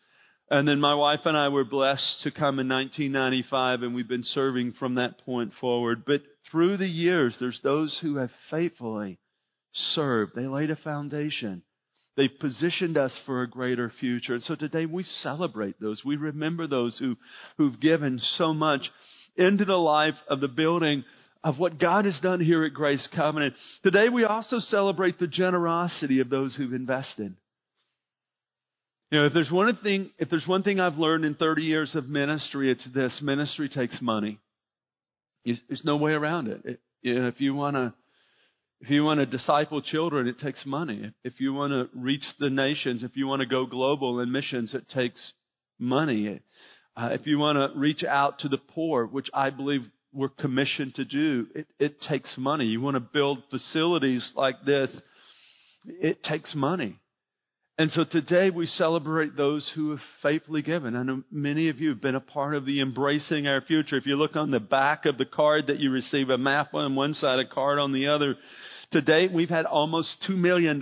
And 0.50 0.68
then 0.68 0.82
my 0.82 0.94
wife 0.94 1.22
and 1.24 1.38
I 1.38 1.48
were 1.48 1.64
blessed 1.64 2.22
to 2.24 2.32
come 2.32 2.60
in 2.60 2.68
1995, 2.68 3.82
and 3.82 3.96
we've 3.96 4.08
been 4.08 4.22
serving 4.22 4.74
from 4.74 4.96
that 4.96 5.18
point 5.26 5.54
forward. 5.62 6.04
But 6.06 6.22
through 6.52 6.78
the 6.78 6.88
years, 6.88 7.38
there's 7.40 7.62
those 7.64 7.98
who 8.02 8.18
have 8.18 8.30
faithfully 8.52 9.20
served. 9.74 10.34
They 10.36 10.48
laid 10.48 10.70
a 10.70 10.76
foundation. 10.76 11.64
They've 12.18 12.40
positioned 12.40 12.98
us 12.98 13.18
for 13.26 13.42
a 13.42 13.50
greater 13.50 13.92
future. 14.00 14.36
And 14.36 14.44
so 14.44 14.56
today 14.56 14.86
we 14.86 15.04
celebrate 15.04 15.80
those. 15.82 16.04
We 16.06 16.16
remember 16.16 16.66
those 16.66 16.98
who, 16.98 17.18
who've 17.58 17.80
given 17.80 18.20
so 18.38 18.54
much 18.54 18.90
into 19.36 19.66
the 19.66 19.76
life 19.76 20.16
of 20.30 20.40
the 20.40 20.48
building 20.48 21.04
of 21.44 21.60
what 21.60 21.78
God 21.78 22.06
has 22.06 22.20
done 22.22 22.40
here 22.40 22.64
at 22.64 22.74
Grace 22.74 23.08
Covenant. 23.16 23.54
Today 23.84 24.10
we 24.10 24.24
also 24.24 24.60
celebrate 24.60 25.20
the 25.20 25.28
generosity 25.28 26.22
of 26.22 26.30
those 26.30 26.56
who've 26.56 26.74
invested. 26.74 27.36
You 29.12 29.20
know, 29.20 29.26
if 29.28 29.34
there's 29.34 29.52
one 29.52 29.78
thing, 29.84 30.12
if 30.18 30.30
there's 30.30 30.48
one 30.48 30.64
thing 30.64 30.80
I've 30.80 30.98
learned 30.98 31.26
in 31.26 31.36
30 31.36 31.62
years 31.62 31.94
of 31.96 32.08
ministry, 32.10 32.72
it's 32.72 32.88
this: 32.94 33.20
ministry 33.22 33.70
takes 33.70 34.02
money. 34.02 34.40
There's 35.46 35.86
no 35.86 35.98
way 35.98 36.14
around 36.14 36.48
it. 36.48 36.62
it 36.66 36.80
you 37.04 37.20
know, 37.20 37.28
if 37.28 37.40
you 37.40 37.54
want 37.54 37.76
to 37.76 37.94
if 38.82 38.90
you 38.90 39.04
want 39.04 39.20
to 39.20 39.26
disciple 39.26 39.82
children, 39.82 40.28
it 40.28 40.40
takes 40.40 40.66
money. 40.66 41.12
If 41.24 41.40
you 41.40 41.54
want 41.54 41.72
to 41.72 41.90
reach 41.98 42.26
the 42.40 42.50
nations, 42.50 43.04
if 43.04 43.16
you 43.16 43.28
want 43.28 43.42
to 43.42 43.48
go 43.48 43.66
global 43.66 44.20
in 44.20 44.32
missions, 44.32 44.74
it 44.74 44.90
takes 44.90 45.34
money. 45.80 46.42
Uh, 46.96 47.10
if 47.12 47.26
you 47.26 47.40
want 47.40 47.58
to 47.58 47.80
reach 47.80 48.04
out 48.04 48.40
to 48.40 48.50
the 48.50 48.58
poor, 48.58 49.06
which 49.06 49.30
I 49.34 49.50
believe 49.50 49.82
we're 50.14 50.30
commissioned 50.30 50.96
to 50.96 51.06
do, 51.06 51.48
it, 51.56 51.68
it 51.80 52.02
takes 52.02 52.30
money. 52.38 52.66
You 52.66 52.82
want 52.82 52.96
to 52.96 53.02
build 53.02 53.44
facilities 53.50 54.30
like 54.36 54.64
this, 54.66 54.90
it 55.86 56.24
takes 56.24 56.54
money. 56.56 57.00
And 57.78 57.92
so 57.92 58.06
today 58.06 58.52
we 58.52 58.68
celebrate 58.68 59.36
those 59.36 59.70
who 59.76 59.92
have 59.92 60.00
faithfully 60.24 60.62
given. 60.62 60.96
I 60.96 61.04
know 61.04 61.24
many 61.30 61.68
of 61.68 61.82
you 61.82 61.90
have 61.90 62.02
been 62.02 62.16
a 62.16 62.22
part 62.22 62.56
of 62.56 62.66
the 62.66 62.80
Embracing 62.80 63.48
Our 63.48 63.60
Future. 63.60 63.98
If 63.98 64.06
you 64.06 64.16
look 64.16 64.38
on 64.38 64.50
the 64.50 64.62
back 64.62 65.06
of 65.06 65.18
the 65.18 65.26
card 65.26 65.68
that 65.68 65.80
you 65.80 65.92
receive, 65.92 66.30
a 66.30 66.38
map 66.38 66.74
on 66.74 66.96
one 66.96 67.14
side, 67.14 67.40
a 67.40 67.46
card 67.46 67.78
on 67.78 67.92
the 67.92 68.08
other, 68.08 68.38
to 68.92 69.02
date 69.02 69.34
we've 69.34 69.50
had 69.50 69.66
almost 69.66 70.26
$2 70.30 70.38
million 70.38 70.80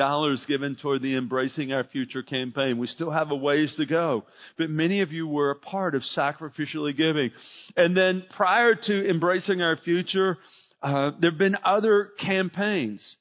given 0.47 0.75
toward 0.75 1.01
the 1.01 1.17
Embracing 1.17 1.73
Our 1.73 1.83
Future 1.85 2.21
campaign. 2.21 2.77
We 2.77 2.85
still 2.85 3.09
have 3.09 3.31
a 3.31 3.35
ways 3.35 3.73
to 3.77 3.87
go. 3.87 4.25
But 4.59 4.69
many 4.69 5.01
of 5.01 5.11
you 5.11 5.27
were 5.27 5.49
a 5.49 5.55
part 5.55 5.95
of 5.95 6.03
sacrificially 6.15 6.95
giving. 6.95 7.31
And 7.75 7.97
then 7.97 8.23
prior 8.37 8.75
to 8.75 9.09
Embracing 9.09 9.63
Our 9.63 9.77
Future, 9.77 10.37
uh, 10.83 11.09
there 11.19 11.31
have 11.31 11.39
been 11.39 11.57
other 11.65 12.11
campaigns 12.23 13.15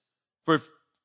for 0.44 0.58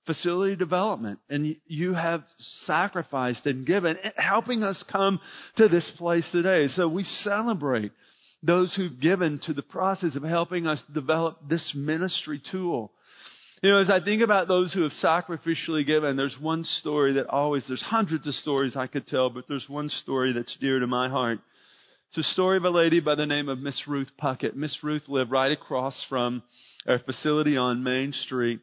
facility 0.07 0.55
development. 0.55 1.19
And 1.29 1.55
you 1.67 1.93
have 1.93 2.23
sacrificed 2.65 3.45
and 3.45 3.67
given, 3.67 3.97
eh, 4.01 4.09
helping 4.15 4.63
us 4.63 4.83
come 4.91 5.19
to 5.57 5.67
this 5.67 5.89
place 5.97 6.27
today. 6.31 6.67
So 6.69 6.87
we 6.87 7.03
celebrate 7.03 7.91
those 8.41 8.73
who've 8.73 8.99
given 8.99 9.39
to 9.45 9.53
the 9.53 9.61
process 9.61 10.15
of 10.15 10.23
helping 10.23 10.65
us 10.65 10.81
develop 10.93 11.37
this 11.47 11.73
ministry 11.75 12.41
tool. 12.51 12.91
You 13.61 13.71
know, 13.71 13.79
as 13.79 13.89
I 13.89 13.99
think 13.99 14.21
about 14.21 14.47
those 14.47 14.71
who 14.71 14.83
have 14.83 14.91
sacrificially 15.03 15.85
given, 15.85 16.15
there's 16.15 16.37
one 16.39 16.63
story 16.63 17.13
that 17.13 17.27
always, 17.27 17.63
there's 17.67 17.81
hundreds 17.81 18.27
of 18.27 18.35
stories 18.35 18.75
I 18.75 18.87
could 18.87 19.07
tell, 19.07 19.29
but 19.29 19.45
there's 19.47 19.67
one 19.67 19.89
story 19.89 20.31
that's 20.33 20.55
dear 20.61 20.79
to 20.79 20.87
my 20.87 21.09
heart. 21.09 21.39
It's 22.09 22.19
a 22.19 22.33
story 22.33 22.57
of 22.57 22.63
a 22.63 22.69
lady 22.69 22.99
by 22.99 23.15
the 23.15 23.25
name 23.25 23.49
of 23.49 23.59
Miss 23.59 23.81
Ruth 23.87 24.11
Puckett. 24.21 24.55
Miss 24.55 24.77
Ruth 24.83 25.03
lived 25.09 25.31
right 25.31 25.51
across 25.51 25.95
from 26.07 26.43
our 26.87 26.99
facility 26.99 27.57
on 27.57 27.83
Main 27.83 28.13
Street. 28.13 28.61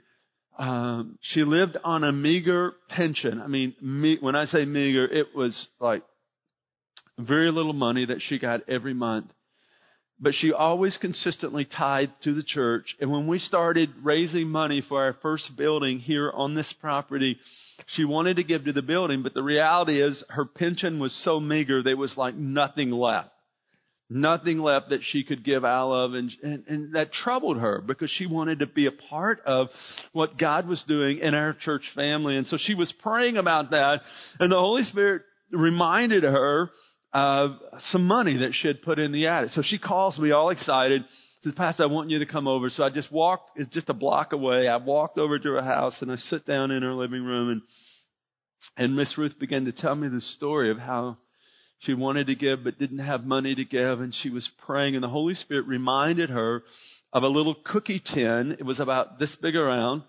Um, 0.59 1.19
she 1.21 1.43
lived 1.43 1.77
on 1.83 2.05
a 2.05 2.13
meager 2.13 2.75
pension. 2.89 3.41
I 3.41 3.49
mean, 3.49 3.75
me, 3.81 4.19
when 4.21 4.37
I 4.37 4.45
say 4.47 4.65
meager, 4.65 5.05
it 5.05 5.35
was 5.35 5.67
like 5.81 6.03
very 7.19 7.51
little 7.51 7.73
money 7.73 8.07
that 8.07 8.21
she 8.21 8.39
got 8.39 8.69
every 8.69 8.95
month. 8.95 9.27
But 10.21 10.35
she 10.35 10.53
always 10.53 10.97
consistently 11.01 11.65
tied 11.65 12.13
to 12.23 12.35
the 12.35 12.45
church. 12.45 12.95
And 13.01 13.11
when 13.11 13.27
we 13.27 13.41
started 13.41 13.91
raising 14.01 14.49
money 14.49 14.81
for 14.89 15.03
our 15.03 15.17
first 15.21 15.57
building 15.57 15.99
here 15.99 16.31
on 16.31 16.55
this 16.55 16.73
property, 16.81 17.37
she 17.89 18.05
wanted 18.05 18.37
to 18.37 18.45
give 18.45 18.65
to 18.65 18.73
the 18.73 18.81
building. 18.81 19.25
But 19.25 19.35
the 19.35 19.43
reality 19.43 20.01
is 20.01 20.23
her 20.29 20.45
pension 20.45 21.01
was 21.01 21.13
so 21.25 21.41
meager, 21.41 21.83
there 21.83 21.97
was 21.97 22.17
like 22.17 22.37
nothing 22.37 22.93
left 22.93 23.34
nothing 24.11 24.59
left 24.59 24.91
that 24.91 25.01
she 25.11 25.25
could 25.25 25.45
give 25.45 25.65
out 25.65 25.93
of. 25.93 26.15
And, 26.15 26.31
and, 26.43 26.65
and, 26.69 26.95
that 26.95 27.13
troubled 27.13 27.59
her 27.59 27.81
because 27.81 28.11
she 28.11 28.27
wanted 28.27 28.61
to 28.61 28.67
be 28.67 28.87
a 28.87 28.93
part 28.93 29.41
of 29.47 29.69
what 30.13 30.39
God 30.39 30.69
was 30.69 30.83
doing 30.87 31.19
in 31.19 31.35
our 31.35 31.55
church 31.55 31.83
family. 31.95 32.37
And 32.37 32.47
so 32.47 32.59
she 32.61 32.75
was 32.75 32.93
praying 33.03 33.37
about 33.37 33.71
that. 33.71 34.01
And 34.39 34.53
the 34.53 34.57
Holy 34.57 34.85
Spirit 34.85 35.23
reminded 35.51 36.23
her 36.23 36.71
of 37.13 37.53
some 37.93 38.07
money 38.07 38.39
that 38.39 38.53
she 38.61 38.67
had 38.67 38.83
put 38.83 38.99
in 38.99 39.13
the 39.13 39.29
attic. 39.29 39.51
So 39.51 39.63
she 39.65 39.79
calls 39.79 40.19
me 40.19 40.33
all 40.33 40.51
excited. 40.51 41.03
Says, 41.43 41.55
Pastor, 41.57 41.85
I 41.85 41.87
want 41.87 42.11
you 42.11 42.19
to 42.19 42.27
come 42.27 42.49
over. 42.49 42.69
So 42.71 42.83
I 42.83 42.91
just 42.91 43.13
walked, 43.13 43.53
it's 43.57 43.73
just 43.73 43.89
a 43.89 43.95
block 43.95 44.33
away. 44.33 44.67
I 44.67 44.77
walked 44.79 45.17
over 45.17 45.39
to 45.39 45.49
her 45.51 45.63
house 45.63 45.95
and 46.01 46.11
I 46.11 46.17
sit 46.17 46.45
down 46.47 46.71
in 46.71 46.83
her 46.83 46.95
living 46.95 47.23
room 47.23 47.51
and, 47.51 47.63
and 48.77 48.97
Miss 48.97 49.17
Ruth 49.17 49.39
began 49.39 49.67
to 49.67 49.73
tell 49.73 49.95
me 49.95 50.09
the 50.09 50.21
story 50.21 50.71
of 50.71 50.79
how 50.79 51.19
she 51.85 51.95
wanted 51.95 52.27
to 52.29 52.35
give 52.35 52.65
but 52.65 52.79
didn't 52.79 52.99
have 52.99 53.25
money 53.25 53.55
to 53.55 53.65
give, 53.65 54.01
and 54.01 54.15
she 54.23 54.31
was 54.31 54.49
praying, 54.67 54.95
and 54.95 55.03
the 55.03 55.09
Holy 55.09 55.35
Spirit 55.35 55.67
reminded 55.67 56.31
her 56.31 56.63
of 57.13 57.23
a 57.23 57.29
little 57.29 57.55
cookie 57.55 58.03
tin. 58.15 58.57
It 58.59 58.65
was 58.65 58.81
about 58.81 59.19
this 59.19 59.35
big 59.41 59.57
around. 59.57 60.03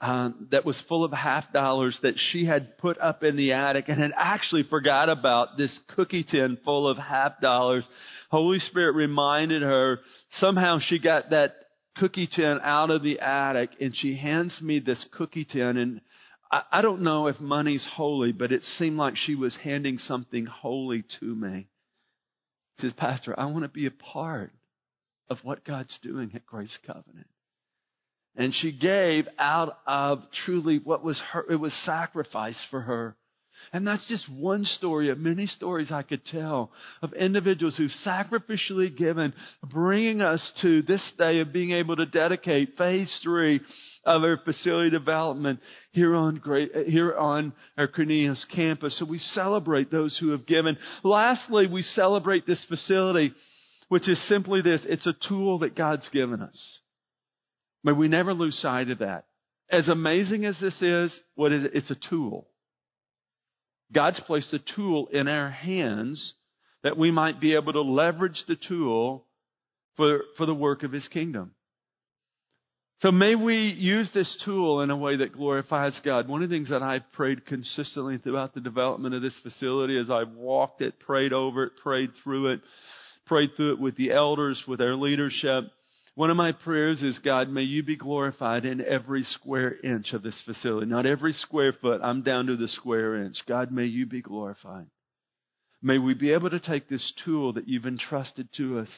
Uh, 0.00 0.30
that 0.50 0.64
was 0.64 0.82
full 0.88 1.04
of 1.04 1.12
half 1.12 1.44
dollars 1.52 1.98
that 2.02 2.14
she 2.16 2.46
had 2.46 2.78
put 2.78 2.98
up 3.02 3.22
in 3.22 3.36
the 3.36 3.52
attic 3.52 3.84
and 3.86 4.00
had 4.00 4.12
actually 4.16 4.62
forgot 4.62 5.10
about 5.10 5.58
this 5.58 5.78
cookie 5.94 6.24
tin 6.24 6.56
full 6.64 6.88
of 6.88 6.96
half 6.96 7.38
dollars. 7.42 7.84
Holy 8.30 8.60
Spirit 8.60 8.94
reminded 8.94 9.60
her 9.60 10.00
somehow 10.38 10.78
she 10.80 10.98
got 10.98 11.28
that 11.30 11.52
cookie 11.98 12.30
tin 12.34 12.60
out 12.62 12.88
of 12.88 13.02
the 13.02 13.20
attic 13.20 13.68
and 13.78 13.94
she 13.94 14.16
hands 14.16 14.58
me 14.62 14.78
this 14.80 15.04
cookie 15.18 15.44
tin 15.44 15.76
and 15.76 16.00
I, 16.50 16.62
I 16.72 16.82
don't 16.82 17.02
know 17.02 17.26
if 17.26 17.40
money's 17.40 17.86
holy, 17.94 18.32
but 18.32 18.52
it 18.52 18.62
seemed 18.62 18.96
like 18.96 19.16
she 19.16 19.34
was 19.34 19.56
handing 19.62 19.98
something 19.98 20.46
holy 20.46 21.04
to 21.20 21.34
me. 21.34 21.68
She 22.78 22.86
says, 22.86 22.92
Pastor, 22.94 23.38
I 23.38 23.46
want 23.46 23.64
to 23.64 23.68
be 23.68 23.86
a 23.86 23.90
part 23.90 24.52
of 25.28 25.38
what 25.42 25.64
God's 25.64 25.96
doing 26.02 26.32
at 26.34 26.46
Grace 26.46 26.76
Covenant. 26.86 27.28
And 28.36 28.54
she 28.54 28.72
gave 28.72 29.26
out 29.38 29.78
of 29.86 30.22
truly 30.44 30.78
what 30.82 31.04
was 31.04 31.20
her, 31.32 31.44
it 31.50 31.56
was 31.56 31.72
sacrifice 31.84 32.58
for 32.70 32.80
her. 32.80 33.16
And 33.72 33.86
that's 33.86 34.06
just 34.08 34.28
one 34.28 34.64
story 34.64 35.10
of 35.10 35.18
many 35.18 35.46
stories 35.46 35.90
I 35.90 36.02
could 36.02 36.24
tell 36.24 36.70
of 37.02 37.12
individuals 37.12 37.76
who've 37.76 37.90
sacrificially 38.04 38.96
given, 38.96 39.32
bringing 39.72 40.20
us 40.20 40.52
to 40.62 40.82
this 40.82 41.02
day 41.18 41.40
of 41.40 41.52
being 41.52 41.72
able 41.72 41.96
to 41.96 42.06
dedicate 42.06 42.76
phase 42.76 43.14
three 43.22 43.60
of 44.04 44.22
our 44.22 44.38
facility 44.44 44.90
development 44.90 45.60
here 45.92 46.14
on 46.14 46.36
great, 46.36 46.70
here 46.86 47.16
on 47.16 47.52
our 47.76 47.88
Cornelius 47.88 48.44
campus. 48.54 48.98
So 48.98 49.04
we 49.04 49.18
celebrate 49.18 49.90
those 49.90 50.16
who 50.18 50.30
have 50.30 50.46
given. 50.46 50.78
Lastly, 51.02 51.66
we 51.66 51.82
celebrate 51.82 52.46
this 52.46 52.64
facility 52.68 53.34
which 53.90 54.08
is 54.08 54.28
simply 54.28 54.62
this 54.62 54.80
it's 54.88 55.06
a 55.06 55.14
tool 55.28 55.58
that 55.58 55.74
God's 55.74 56.08
given 56.10 56.40
us. 56.40 56.78
May 57.82 57.92
we 57.92 58.08
never 58.08 58.32
lose 58.32 58.56
sight 58.56 58.88
of 58.88 58.98
that. 58.98 59.24
As 59.68 59.88
amazing 59.88 60.44
as 60.44 60.58
this 60.60 60.80
is, 60.80 61.20
what 61.34 61.52
is 61.52 61.64
it? 61.64 61.72
It's 61.74 61.90
a 61.90 61.96
tool. 62.08 62.46
God's 63.92 64.20
placed 64.20 64.52
a 64.52 64.60
tool 64.76 65.08
in 65.12 65.28
our 65.28 65.50
hands 65.50 66.34
that 66.82 66.96
we 66.96 67.10
might 67.10 67.40
be 67.40 67.54
able 67.54 67.72
to 67.72 67.82
leverage 67.82 68.42
the 68.46 68.56
tool 68.56 69.26
for, 69.96 70.20
for 70.36 70.46
the 70.46 70.54
work 70.54 70.82
of 70.82 70.92
His 70.92 71.06
kingdom. 71.08 71.52
So 73.00 73.10
may 73.10 73.34
we 73.34 73.74
use 73.78 74.10
this 74.12 74.42
tool 74.44 74.82
in 74.82 74.90
a 74.90 74.96
way 74.96 75.16
that 75.16 75.32
glorifies 75.32 75.98
God. 76.04 76.28
One 76.28 76.42
of 76.42 76.50
the 76.50 76.54
things 76.54 76.68
that 76.68 76.82
I've 76.82 77.10
prayed 77.12 77.46
consistently 77.46 78.18
throughout 78.18 78.52
the 78.54 78.60
development 78.60 79.14
of 79.14 79.22
this 79.22 79.38
facility 79.42 79.98
as 79.98 80.10
I've 80.10 80.32
walked 80.32 80.82
it, 80.82 81.00
prayed 81.00 81.32
over 81.32 81.64
it, 81.64 81.72
prayed 81.82 82.10
through 82.22 82.48
it, 82.48 82.60
prayed 83.24 83.50
through 83.56 83.72
it 83.72 83.80
with 83.80 83.96
the 83.96 84.12
elders, 84.12 84.62
with 84.68 84.82
our 84.82 84.96
leadership. 84.96 85.64
One 86.20 86.28
of 86.28 86.36
my 86.36 86.52
prayers 86.52 87.00
is, 87.00 87.18
God, 87.20 87.48
may 87.48 87.62
you 87.62 87.82
be 87.82 87.96
glorified 87.96 88.66
in 88.66 88.84
every 88.84 89.22
square 89.22 89.74
inch 89.82 90.12
of 90.12 90.22
this 90.22 90.38
facility. 90.44 90.84
Not 90.86 91.06
every 91.06 91.32
square 91.32 91.72
foot. 91.72 92.02
I'm 92.04 92.20
down 92.20 92.48
to 92.48 92.58
the 92.58 92.68
square 92.68 93.24
inch. 93.24 93.38
God, 93.48 93.72
may 93.72 93.86
you 93.86 94.04
be 94.04 94.20
glorified. 94.20 94.84
May 95.80 95.96
we 95.96 96.12
be 96.12 96.34
able 96.34 96.50
to 96.50 96.60
take 96.60 96.90
this 96.90 97.14
tool 97.24 97.54
that 97.54 97.68
you've 97.68 97.86
entrusted 97.86 98.50
to 98.58 98.80
us 98.80 98.90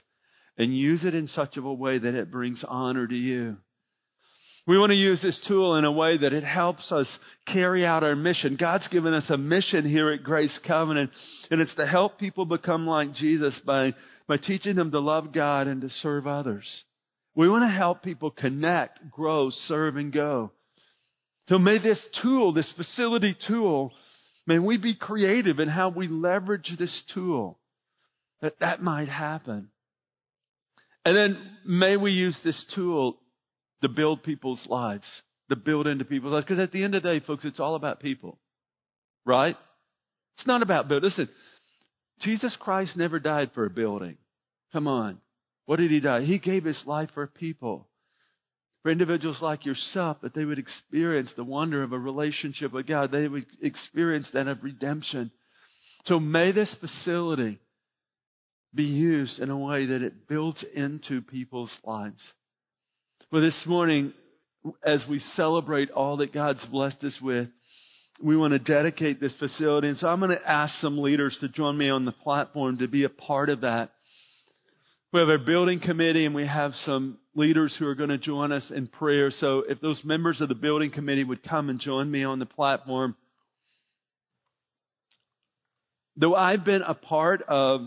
and 0.58 0.76
use 0.76 1.04
it 1.04 1.14
in 1.14 1.28
such 1.28 1.56
of 1.56 1.64
a 1.64 1.72
way 1.72 1.96
that 1.96 2.16
it 2.16 2.32
brings 2.32 2.64
honor 2.66 3.06
to 3.06 3.14
you. 3.14 3.58
We 4.66 4.76
want 4.76 4.90
to 4.90 4.96
use 4.96 5.22
this 5.22 5.40
tool 5.46 5.76
in 5.76 5.84
a 5.84 5.92
way 5.92 6.18
that 6.18 6.32
it 6.32 6.42
helps 6.42 6.90
us 6.90 7.06
carry 7.46 7.86
out 7.86 8.02
our 8.02 8.16
mission. 8.16 8.56
God's 8.58 8.88
given 8.88 9.14
us 9.14 9.30
a 9.30 9.36
mission 9.36 9.88
here 9.88 10.10
at 10.10 10.24
Grace 10.24 10.58
Covenant, 10.66 11.12
and 11.52 11.60
it's 11.60 11.76
to 11.76 11.86
help 11.86 12.18
people 12.18 12.46
become 12.46 12.84
like 12.84 13.14
Jesus 13.14 13.54
by, 13.64 13.94
by 14.26 14.38
teaching 14.38 14.74
them 14.74 14.90
to 14.90 14.98
love 14.98 15.32
God 15.32 15.68
and 15.68 15.82
to 15.82 15.88
serve 15.88 16.26
others. 16.26 16.82
We 17.34 17.48
want 17.48 17.64
to 17.64 17.68
help 17.68 18.02
people 18.02 18.30
connect, 18.30 19.10
grow, 19.10 19.50
serve, 19.66 19.96
and 19.96 20.12
go. 20.12 20.52
So 21.48 21.58
may 21.58 21.78
this 21.78 22.00
tool, 22.22 22.52
this 22.52 22.70
facility 22.76 23.36
tool, 23.46 23.92
may 24.46 24.58
we 24.58 24.76
be 24.76 24.94
creative 24.94 25.58
in 25.58 25.68
how 25.68 25.88
we 25.88 26.08
leverage 26.08 26.70
this 26.78 27.02
tool 27.14 27.58
that 28.42 28.60
that 28.60 28.82
might 28.82 29.08
happen. 29.08 29.68
And 31.04 31.16
then 31.16 31.38
may 31.64 31.96
we 31.96 32.12
use 32.12 32.38
this 32.44 32.64
tool 32.74 33.18
to 33.80 33.88
build 33.88 34.22
people's 34.22 34.64
lives, 34.68 35.06
to 35.48 35.56
build 35.56 35.86
into 35.86 36.04
people's 36.04 36.32
lives. 36.32 36.44
Because 36.44 36.60
at 36.60 36.70
the 36.70 36.84
end 36.84 36.94
of 36.94 37.02
the 37.02 37.08
day, 37.08 37.24
folks, 37.24 37.44
it's 37.44 37.60
all 37.60 37.74
about 37.74 38.00
people. 38.00 38.38
Right? 39.24 39.56
It's 40.36 40.46
not 40.46 40.62
about 40.62 40.88
building. 40.88 41.08
Listen, 41.08 41.28
Jesus 42.20 42.56
Christ 42.60 42.96
never 42.96 43.18
died 43.18 43.50
for 43.54 43.64
a 43.64 43.70
building. 43.70 44.16
Come 44.72 44.86
on. 44.86 45.18
What 45.66 45.78
did 45.78 45.90
he 45.90 46.00
die? 46.00 46.22
He 46.22 46.38
gave 46.38 46.64
his 46.64 46.82
life 46.86 47.10
for 47.14 47.26
people. 47.26 47.88
For 48.82 48.90
individuals 48.90 49.38
like 49.40 49.64
yourself, 49.64 50.18
that 50.22 50.34
they 50.34 50.44
would 50.44 50.58
experience 50.58 51.32
the 51.36 51.44
wonder 51.44 51.84
of 51.84 51.92
a 51.92 51.98
relationship 51.98 52.72
with 52.72 52.88
God. 52.88 53.12
They 53.12 53.28
would 53.28 53.46
experience 53.62 54.28
that 54.32 54.48
of 54.48 54.64
redemption. 54.64 55.30
So 56.06 56.18
may 56.18 56.50
this 56.50 56.74
facility 56.80 57.60
be 58.74 58.84
used 58.84 59.38
in 59.38 59.50
a 59.50 59.58
way 59.58 59.86
that 59.86 60.02
it 60.02 60.28
builds 60.28 60.64
into 60.74 61.20
people's 61.22 61.72
lives. 61.84 62.20
Well, 63.30 63.42
this 63.42 63.62
morning, 63.66 64.12
as 64.84 65.04
we 65.08 65.20
celebrate 65.36 65.90
all 65.90 66.16
that 66.18 66.32
God's 66.32 66.64
blessed 66.66 67.04
us 67.04 67.18
with, 67.22 67.48
we 68.22 68.36
want 68.36 68.52
to 68.52 68.58
dedicate 68.58 69.20
this 69.20 69.34
facility. 69.38 69.88
And 69.88 69.98
so 69.98 70.06
I'm 70.06 70.20
going 70.20 70.36
to 70.36 70.50
ask 70.50 70.74
some 70.80 70.98
leaders 70.98 71.36
to 71.40 71.48
join 71.48 71.76
me 71.76 71.88
on 71.88 72.04
the 72.04 72.12
platform 72.12 72.78
to 72.78 72.88
be 72.88 73.04
a 73.04 73.08
part 73.08 73.48
of 73.48 73.62
that. 73.62 73.90
We 75.12 75.20
have 75.20 75.28
our 75.28 75.36
building 75.36 75.78
committee 75.78 76.24
and 76.24 76.34
we 76.34 76.46
have 76.46 76.72
some 76.86 77.18
leaders 77.34 77.76
who 77.78 77.86
are 77.86 77.94
going 77.94 78.08
to 78.08 78.16
join 78.16 78.50
us 78.50 78.72
in 78.74 78.86
prayer. 78.86 79.30
So 79.30 79.62
if 79.68 79.78
those 79.78 80.00
members 80.04 80.40
of 80.40 80.48
the 80.48 80.54
building 80.54 80.90
committee 80.90 81.22
would 81.22 81.42
come 81.46 81.68
and 81.68 81.78
join 81.78 82.10
me 82.10 82.24
on 82.24 82.38
the 82.38 82.46
platform. 82.46 83.14
Though 86.16 86.34
I've 86.34 86.64
been 86.64 86.80
a 86.80 86.94
part 86.94 87.42
of 87.46 87.82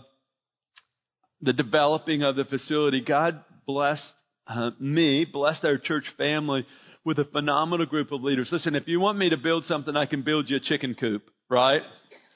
the 1.42 1.54
developing 1.54 2.22
of 2.22 2.36
the 2.36 2.46
facility, 2.46 3.02
God 3.02 3.44
blessed 3.66 4.04
uh, 4.46 4.72
me, 4.80 5.26
blessed 5.26 5.66
our 5.66 5.80
church 5.80 6.06
family 6.20 6.64
with 7.04 7.18
a 7.18 7.26
phenomenal 7.26 7.88
group 7.88 8.12
of 8.12 8.22
leaders. 8.22 8.50
Listen, 8.52 8.76
if 8.76 8.88
you 8.88 9.00
want 9.00 9.18
me 9.18 9.32
to 9.32 9.38
build 9.38 9.64
something, 9.66 9.96
I 9.96 10.06
can 10.06 10.22
build 10.22 10.48
you 10.52 10.58
a 10.58 10.60
chicken 10.60 10.94
coop, 10.94 11.24
right? 11.50 11.82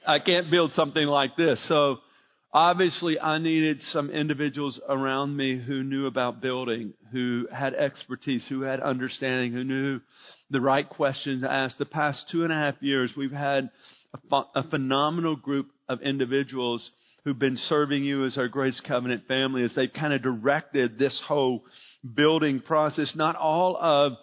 I 0.07 0.17
can't 0.17 0.49
build 0.49 0.71
something 0.73 1.05
like 1.05 1.37
this. 1.37 1.63
So 1.67 1.99
obviously 2.51 3.19
I 3.19 3.37
needed 3.37 3.81
some 3.91 4.09
individuals 4.09 4.79
around 4.87 5.35
me 5.35 5.57
who 5.59 5.83
knew 5.83 6.07
about 6.07 6.41
building, 6.41 6.93
who 7.11 7.47
had 7.53 7.73
expertise, 7.73 8.45
who 8.49 8.61
had 8.61 8.79
understanding, 8.79 9.53
who 9.53 9.63
knew 9.63 10.01
the 10.49 10.61
right 10.61 10.87
questions 10.87 11.43
to 11.43 11.51
ask. 11.51 11.77
The 11.77 11.85
past 11.85 12.25
two 12.31 12.43
and 12.43 12.51
a 12.51 12.55
half 12.55 12.75
years, 12.81 13.13
we've 13.15 13.31
had 13.31 13.69
a, 14.13 14.17
ph- 14.17 14.51
a 14.55 14.69
phenomenal 14.69 15.35
group 15.35 15.67
of 15.87 16.01
individuals 16.01 16.89
who've 17.23 17.37
been 17.37 17.57
serving 17.57 18.03
you 18.03 18.25
as 18.25 18.37
our 18.37 18.47
Grace 18.47 18.81
Covenant 18.87 19.27
family 19.27 19.63
as 19.63 19.73
they've 19.75 19.91
kind 19.93 20.13
of 20.13 20.21
directed 20.21 20.97
this 20.97 21.21
whole 21.27 21.63
building 22.15 22.61
process. 22.61 23.13
Not 23.15 23.35
all 23.35 23.77
of 23.77 24.13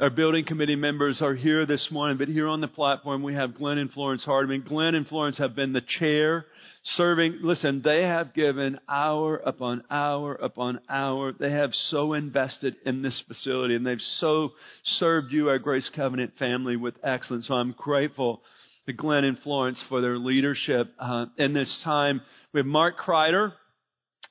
our 0.00 0.10
building 0.10 0.44
committee 0.44 0.76
members 0.76 1.20
are 1.20 1.34
here 1.34 1.66
this 1.66 1.88
morning, 1.90 2.18
but 2.18 2.28
here 2.28 2.46
on 2.46 2.60
the 2.60 2.68
platform 2.68 3.24
we 3.24 3.34
have 3.34 3.56
Glenn 3.56 3.78
and 3.78 3.90
Florence 3.90 4.24
Hardeman. 4.24 4.64
Glenn 4.64 4.94
and 4.94 5.08
Florence 5.08 5.38
have 5.38 5.56
been 5.56 5.72
the 5.72 5.82
chair 5.98 6.46
serving. 6.84 7.40
Listen, 7.42 7.82
they 7.84 8.02
have 8.02 8.32
given 8.32 8.78
hour 8.88 9.38
upon 9.38 9.82
hour 9.90 10.36
upon 10.36 10.78
hour. 10.88 11.32
They 11.32 11.50
have 11.50 11.74
so 11.74 12.12
invested 12.12 12.76
in 12.86 13.02
this 13.02 13.20
facility 13.26 13.74
and 13.74 13.84
they've 13.84 14.00
so 14.20 14.52
served 14.84 15.32
you, 15.32 15.48
our 15.48 15.58
Grace 15.58 15.90
Covenant 15.96 16.34
family, 16.38 16.76
with 16.76 16.94
excellence. 17.02 17.48
So 17.48 17.54
I'm 17.54 17.74
grateful 17.76 18.42
to 18.86 18.92
Glenn 18.92 19.24
and 19.24 19.38
Florence 19.40 19.82
for 19.88 20.00
their 20.00 20.16
leadership 20.16 20.92
uh, 21.00 21.26
in 21.38 21.54
this 21.54 21.80
time. 21.82 22.20
We 22.52 22.60
have 22.60 22.66
Mark 22.66 23.00
Kreider, 23.00 23.52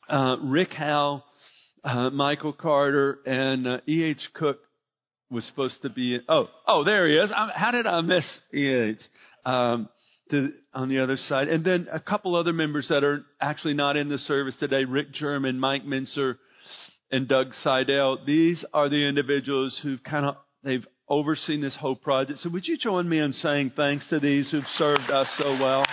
uh, 0.07 0.37
Rick 0.43 0.71
Howe, 0.71 1.25
uh, 1.83 2.09
Michael 2.11 2.53
Carter, 2.53 3.19
and 3.25 3.81
E.H. 3.85 4.29
Cook 4.33 4.59
was 5.29 5.45
supposed 5.45 5.81
to 5.81 5.89
be. 5.89 6.19
Oh, 6.27 6.47
oh, 6.67 6.83
there 6.83 7.07
he 7.07 7.15
is. 7.15 7.31
I'm, 7.35 7.49
how 7.53 7.71
did 7.71 7.85
I 7.85 8.01
miss 8.01 8.25
E.H. 8.53 8.99
Um, 9.45 9.89
to, 10.31 10.49
on 10.73 10.89
the 10.89 11.01
other 11.01 11.15
side, 11.15 11.47
and 11.47 11.63
then 11.63 11.87
a 11.91 12.01
couple 12.01 12.35
other 12.35 12.51
members 12.51 12.87
that 12.89 13.03
are 13.03 13.25
actually 13.39 13.73
not 13.75 13.95
in 13.95 14.09
the 14.09 14.17
service 14.17 14.57
today: 14.59 14.83
Rick 14.83 15.13
German, 15.13 15.59
Mike 15.59 15.85
Mincer, 15.85 16.37
and 17.11 17.27
Doug 17.27 17.53
Seidel. 17.63 18.19
These 18.25 18.65
are 18.73 18.89
the 18.89 19.07
individuals 19.07 19.79
who've 19.81 20.03
kind 20.03 20.25
of 20.25 20.35
they've 20.63 20.85
overseen 21.07 21.61
this 21.61 21.77
whole 21.79 21.95
project. 21.95 22.39
So 22.39 22.49
would 22.49 22.67
you 22.67 22.77
join 22.77 23.07
me 23.07 23.19
in 23.19 23.31
saying 23.33 23.71
thanks 23.75 24.07
to 24.09 24.19
these 24.19 24.51
who've 24.51 24.63
served 24.75 25.09
us 25.09 25.33
so 25.37 25.51
well? 25.51 25.85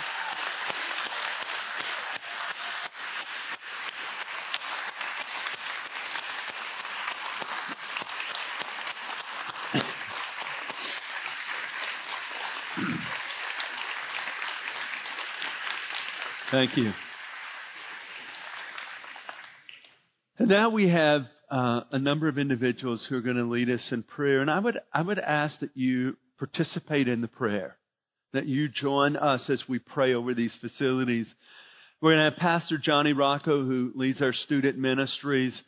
Thank 16.55 16.77
you. 16.77 16.93
And 20.37 20.47
now 20.47 20.69
we 20.69 20.87
have 20.87 21.23
uh, 21.51 21.81
a 21.91 21.99
number 21.99 22.29
of 22.29 22.37
individuals 22.37 23.05
who 23.09 23.17
are 23.17 23.21
going 23.21 23.35
to 23.35 23.43
lead 23.43 23.69
us 23.69 23.85
in 23.91 24.03
prayer. 24.03 24.39
And 24.39 24.49
I 24.49 24.59
would, 24.59 24.79
I 24.93 25.01
would 25.01 25.19
ask 25.19 25.59
that 25.59 25.71
you 25.75 26.15
participate 26.39 27.09
in 27.09 27.19
the 27.19 27.27
prayer, 27.27 27.75
that 28.31 28.45
you 28.45 28.69
join 28.69 29.17
us 29.17 29.49
as 29.49 29.65
we 29.67 29.79
pray 29.79 30.13
over 30.13 30.33
these 30.33 30.57
facilities. 30.61 31.27
We're 31.99 32.13
going 32.13 32.23
to 32.23 32.29
have 32.31 32.39
Pastor 32.39 32.77
Johnny 32.77 33.11
Rocco, 33.11 33.65
who 33.65 33.91
leads 33.93 34.21
our 34.21 34.31
student 34.31 34.77
ministries. 34.77 35.61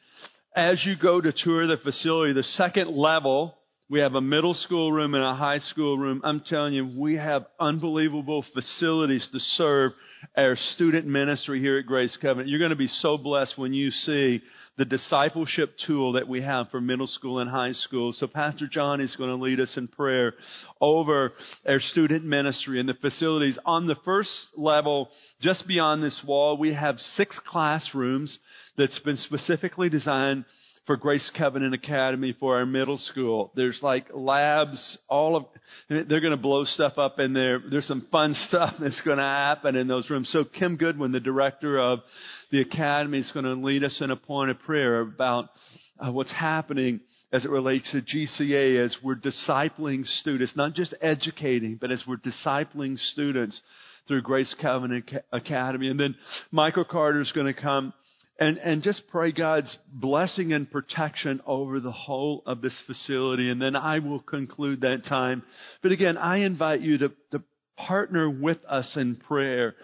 As 0.56 0.82
you 0.86 0.96
go 0.96 1.20
to 1.20 1.34
tour 1.34 1.68
the 1.68 1.76
facility, 1.84 2.32
the 2.32 2.44
second 2.44 2.96
level, 2.96 3.58
we 3.90 4.02
have 4.02 4.16
a 4.16 4.22
middle 4.22 4.54
school 4.54 4.92
room 4.92 5.16
and 5.16 5.24
a 5.24 5.34
high 5.34 5.60
school 5.60 5.98
room. 5.98 6.22
I'm 6.24 6.42
telling 6.42 6.74
you, 6.74 6.86
we 6.86 7.16
have 7.16 7.46
unbelievable 7.58 8.44
facilities 8.54 9.28
to 9.32 9.40
serve 9.40 9.94
our 10.36 10.58
student 10.76 11.06
ministry 11.08 11.62
here 11.62 11.80
at 11.80 11.86
Grace 11.86 12.18
Covenant. 12.22 12.50
You're 12.50 12.60
going 12.60 12.72
to 12.72 12.76
be 12.76 12.90
so 12.90 13.18
blessed 13.18 13.58
when 13.58 13.74
you 13.74 13.92
see 13.92 14.42
the 14.78 14.84
discipleship 14.84 15.74
tool 15.88 16.14
that 16.14 16.28
we 16.28 16.42
have 16.42 16.70
for 16.70 16.82
middle 16.82 17.08
school 17.08 17.40
and 17.40 17.50
high 17.50 17.72
school. 17.72 18.14
So 18.14 18.28
Pastor 18.28 18.68
John 18.68 19.00
is 19.00 19.16
going 19.16 19.30
to 19.30 19.42
lead 19.42 19.62
us 19.62 19.72
in 19.78 19.88
prayer 19.88 20.34
over 20.82 21.32
our 21.66 21.80
student 21.80 22.26
ministry 22.26 22.82
and 22.82 22.90
the 22.90 22.94
facilities. 22.94 23.58
On 23.66 23.88
the 23.88 23.96
first 24.04 24.30
level, 24.58 25.10
just 25.42 25.66
beyond 25.66 26.04
this 26.04 26.20
wall, 26.28 26.58
we 26.58 26.74
have 26.74 27.00
six 27.16 27.40
classrooms 27.48 28.38
that's 28.78 29.00
been 29.00 29.18
specifically 29.18 29.90
designed 29.90 30.44
for 30.88 30.96
Grace 30.96 31.30
Covenant 31.38 31.74
Academy 31.74 32.36
for 32.40 32.58
our 32.58 32.66
middle 32.66 32.98
school. 32.98 33.52
There's 33.56 33.78
like 33.84 34.08
labs, 34.14 34.98
all 35.10 35.36
of, 35.36 35.46
they're 35.90 36.22
going 36.22 36.32
to 36.32 36.38
blow 36.38 36.64
stuff 36.64 36.98
up 36.98 37.20
in 37.20 37.34
there. 37.34 37.62
There's 37.70 37.88
some 37.88 38.08
fun 38.12 38.36
stuff 38.48 38.76
that's 38.80 39.02
going 39.02 39.18
to 39.18 39.24
happen 39.24 39.76
in 39.76 39.88
those 39.88 40.10
rooms. 40.10 40.30
So 40.32 40.46
Kim 40.46 40.78
Goodwin, 40.78 41.12
the 41.12 41.20
director 41.20 41.78
of 41.78 42.00
the 42.52 42.62
academy, 42.62 43.20
is 43.20 43.30
going 43.34 43.46
to 43.46 43.54
lead 43.54 43.84
us 43.84 44.00
in 44.02 44.10
a 44.10 44.16
point 44.16 44.50
of 44.50 44.60
prayer 44.60 45.02
about 45.02 45.50
uh, 46.00 46.12
what's 46.12 46.32
happening 46.32 47.02
as 47.34 47.44
it 47.44 47.52
relates 47.52 47.92
to 47.92 48.02
GCA 48.02 48.84
as 48.84 48.96
we're 49.04 49.16
discipling 49.16 50.06
students, 50.06 50.54
not 50.56 50.74
just 50.74 50.96
educating, 51.02 51.78
but 51.80 51.92
as 51.92 52.02
we're 52.08 52.16
discipling 52.16 52.98
students 52.98 53.60
through 54.08 54.22
Grace 54.22 54.56
Covenant 54.62 55.12
Academy. 55.34 55.90
And 55.90 56.00
then 56.00 56.16
Michael 56.52 56.86
Carter 56.86 57.20
is 57.20 57.32
going 57.34 57.54
to 57.54 57.62
come 57.62 57.94
and, 58.40 58.58
and 58.58 58.84
just 58.84 59.08
pray 59.08 59.32
God's 59.32 59.76
blessing 59.92 60.54
and 60.54 60.70
protection 60.70 61.42
over 61.46 61.80
the 61.80 61.92
whole 61.92 62.44
of 62.46 62.62
this 62.62 62.80
facility. 62.86 63.50
And 63.50 63.62
then 63.62 63.76
I 63.76 64.00
will 64.00 64.20
conclude 64.20 64.82
that 64.82 65.06
time. 65.06 65.44
But 65.82 65.92
again, 65.92 66.18
I 66.18 66.38
invite 66.38 66.82
you 66.82 67.00
to, 67.00 67.12
to 67.32 67.44
partner 67.78 68.30
with 68.30 68.60
us 68.68 68.92
in 68.96 69.16
prayer 69.16 69.76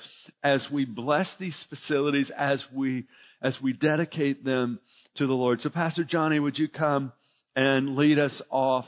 as 0.43 0.65
we 0.71 0.85
bless 0.85 1.33
these 1.39 1.57
facilities, 1.69 2.31
as 2.37 2.63
we, 2.73 3.05
as 3.41 3.57
we 3.61 3.73
dedicate 3.73 4.43
them 4.45 4.79
to 5.15 5.25
the 5.25 5.33
Lord. 5.33 5.61
So 5.61 5.69
Pastor 5.69 6.03
Johnny, 6.03 6.39
would 6.39 6.57
you 6.57 6.67
come 6.67 7.11
and 7.55 7.95
lead 7.95 8.19
us 8.19 8.39
off 8.49 8.85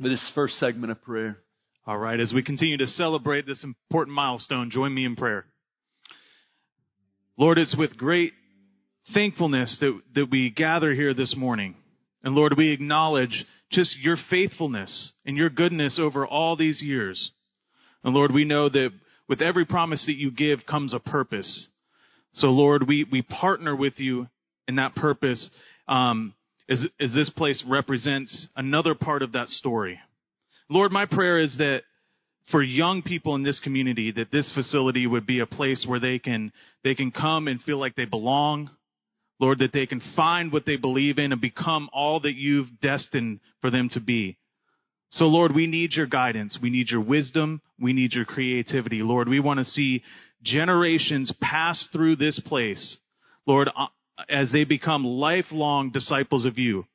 with 0.00 0.12
this 0.12 0.30
first 0.34 0.54
segment 0.58 0.92
of 0.92 1.02
prayer? 1.02 1.38
All 1.84 1.98
right, 1.98 2.20
as 2.20 2.32
we 2.32 2.44
continue 2.44 2.76
to 2.76 2.86
celebrate 2.86 3.44
this 3.44 3.64
important 3.64 4.14
milestone, 4.14 4.70
join 4.70 4.94
me 4.94 5.04
in 5.04 5.16
prayer. 5.16 5.46
Lord, 7.36 7.58
it's 7.58 7.76
with 7.76 7.96
great 7.96 8.32
thankfulness 9.14 9.78
that, 9.80 10.00
that 10.14 10.30
we 10.30 10.50
gather 10.50 10.92
here 10.94 11.14
this 11.14 11.34
morning. 11.36 11.74
And 12.22 12.34
Lord, 12.34 12.54
we 12.56 12.70
acknowledge 12.70 13.44
just 13.70 13.96
your 13.98 14.16
faithfulness 14.30 15.12
and 15.26 15.36
your 15.36 15.50
goodness 15.50 15.98
over 16.00 16.26
all 16.26 16.56
these 16.56 16.82
years. 16.82 17.30
And 18.04 18.14
Lord, 18.14 18.32
we 18.32 18.44
know 18.44 18.68
that 18.68 18.90
with 19.28 19.42
every 19.42 19.64
promise 19.64 20.04
that 20.06 20.16
you 20.16 20.30
give 20.30 20.66
comes 20.66 20.94
a 20.94 21.00
purpose. 21.00 21.66
So 22.34 22.48
Lord, 22.48 22.86
we, 22.86 23.06
we 23.10 23.22
partner 23.22 23.74
with 23.74 23.94
you 23.98 24.28
in 24.68 24.76
that 24.76 24.94
purpose 24.94 25.50
um, 25.88 26.34
as, 26.68 26.86
as 27.00 27.14
this 27.14 27.30
place 27.30 27.64
represents 27.68 28.48
another 28.56 28.94
part 28.94 29.22
of 29.22 29.32
that 29.32 29.48
story. 29.48 29.98
Lord, 30.68 30.92
my 30.92 31.06
prayer 31.06 31.38
is 31.38 31.56
that 31.58 31.82
for 32.50 32.62
young 32.62 33.02
people 33.02 33.34
in 33.34 33.42
this 33.42 33.60
community, 33.60 34.12
that 34.12 34.32
this 34.32 34.50
facility 34.54 35.06
would 35.06 35.26
be 35.26 35.40
a 35.40 35.46
place 35.46 35.84
where 35.86 36.00
they 36.00 36.18
can, 36.18 36.52
they 36.82 36.94
can 36.94 37.10
come 37.10 37.48
and 37.48 37.62
feel 37.62 37.78
like 37.78 37.94
they 37.94 38.04
belong, 38.04 38.70
Lord, 39.42 39.58
that 39.58 39.72
they 39.72 39.86
can 39.86 40.00
find 40.14 40.52
what 40.52 40.66
they 40.66 40.76
believe 40.76 41.18
in 41.18 41.32
and 41.32 41.40
become 41.40 41.90
all 41.92 42.20
that 42.20 42.36
you've 42.36 42.68
destined 42.80 43.40
for 43.60 43.72
them 43.72 43.88
to 43.92 43.98
be. 43.98 44.38
So, 45.10 45.24
Lord, 45.24 45.52
we 45.52 45.66
need 45.66 45.94
your 45.94 46.06
guidance. 46.06 46.60
We 46.62 46.70
need 46.70 46.90
your 46.90 47.00
wisdom. 47.00 47.60
We 47.76 47.92
need 47.92 48.12
your 48.12 48.24
creativity. 48.24 49.02
Lord, 49.02 49.28
we 49.28 49.40
want 49.40 49.58
to 49.58 49.64
see 49.64 50.04
generations 50.44 51.34
pass 51.40 51.88
through 51.90 52.16
this 52.16 52.40
place, 52.46 52.98
Lord, 53.44 53.68
uh, 53.76 53.86
as 54.30 54.52
they 54.52 54.62
become 54.62 55.04
lifelong 55.04 55.90
disciples 55.90 56.46
of 56.46 56.56
you. 56.56 56.86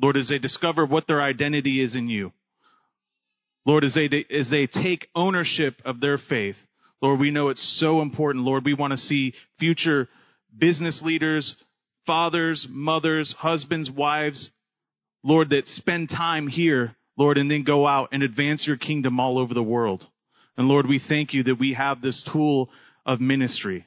Lord, 0.00 0.16
as 0.16 0.28
they 0.28 0.38
discover 0.38 0.86
what 0.86 1.08
their 1.08 1.20
identity 1.20 1.82
is 1.82 1.96
in 1.96 2.08
you. 2.08 2.30
Lord, 3.64 3.82
as 3.82 3.94
they, 3.94 4.24
as 4.32 4.48
they 4.48 4.68
take 4.68 5.08
ownership 5.16 5.82
of 5.84 6.00
their 6.00 6.18
faith. 6.18 6.54
Lord, 7.02 7.18
we 7.18 7.32
know 7.32 7.48
it's 7.48 7.80
so 7.80 8.00
important. 8.00 8.44
Lord, 8.44 8.64
we 8.64 8.74
want 8.74 8.92
to 8.92 8.96
see 8.96 9.34
future 9.58 10.08
business 10.56 11.02
leaders, 11.04 11.56
fathers, 12.06 12.66
mothers, 12.68 13.34
husbands, 13.38 13.90
wives, 13.90 14.50
Lord, 15.22 15.50
that 15.50 15.66
spend 15.66 16.08
time 16.08 16.46
here, 16.46 16.94
Lord, 17.16 17.36
and 17.38 17.50
then 17.50 17.64
go 17.64 17.86
out 17.86 18.10
and 18.12 18.22
advance 18.22 18.64
your 18.66 18.76
kingdom 18.76 19.18
all 19.18 19.38
over 19.38 19.54
the 19.54 19.62
world. 19.62 20.06
And 20.56 20.68
Lord, 20.68 20.86
we 20.86 21.00
thank 21.08 21.32
you 21.34 21.42
that 21.44 21.58
we 21.58 21.74
have 21.74 22.00
this 22.00 22.28
tool 22.32 22.70
of 23.04 23.20
ministry. 23.20 23.86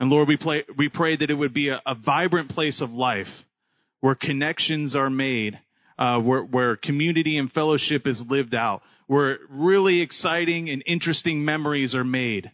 And 0.00 0.10
Lord, 0.10 0.28
we, 0.28 0.36
play, 0.36 0.64
we 0.76 0.88
pray 0.88 1.16
that 1.16 1.30
it 1.30 1.34
would 1.34 1.54
be 1.54 1.68
a, 1.68 1.80
a 1.86 1.94
vibrant 1.94 2.50
place 2.50 2.82
of 2.82 2.90
life 2.90 3.28
where 4.00 4.16
connections 4.16 4.96
are 4.96 5.10
made, 5.10 5.58
uh, 5.98 6.18
where, 6.18 6.42
where 6.42 6.76
community 6.76 7.38
and 7.38 7.52
fellowship 7.52 8.06
is 8.06 8.22
lived 8.28 8.54
out, 8.54 8.82
where 9.06 9.38
really 9.48 10.00
exciting 10.00 10.68
and 10.68 10.82
interesting 10.86 11.44
memories 11.44 11.94
are 11.94 12.04
made. 12.04 12.50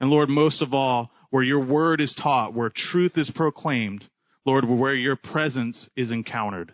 And 0.00 0.08
Lord, 0.08 0.30
most 0.30 0.62
of 0.62 0.72
all, 0.72 1.10
where 1.28 1.42
your 1.42 1.64
word 1.64 2.00
is 2.00 2.18
taught, 2.22 2.54
where 2.54 2.72
truth 2.74 3.12
is 3.16 3.30
proclaimed, 3.34 4.04
Lord, 4.46 4.64
where 4.66 4.94
your 4.94 5.16
presence 5.16 5.88
is 5.96 6.10
encountered. 6.10 6.72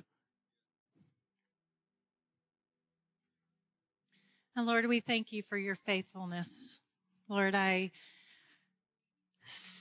And 4.55 4.67
Lord, 4.67 4.87
we 4.87 5.01
thank 5.01 5.33
you 5.33 5.43
for 5.49 5.59
your 5.59 5.77
faithfulness. 5.85 6.49
Lord, 7.29 7.55
I 7.55 7.91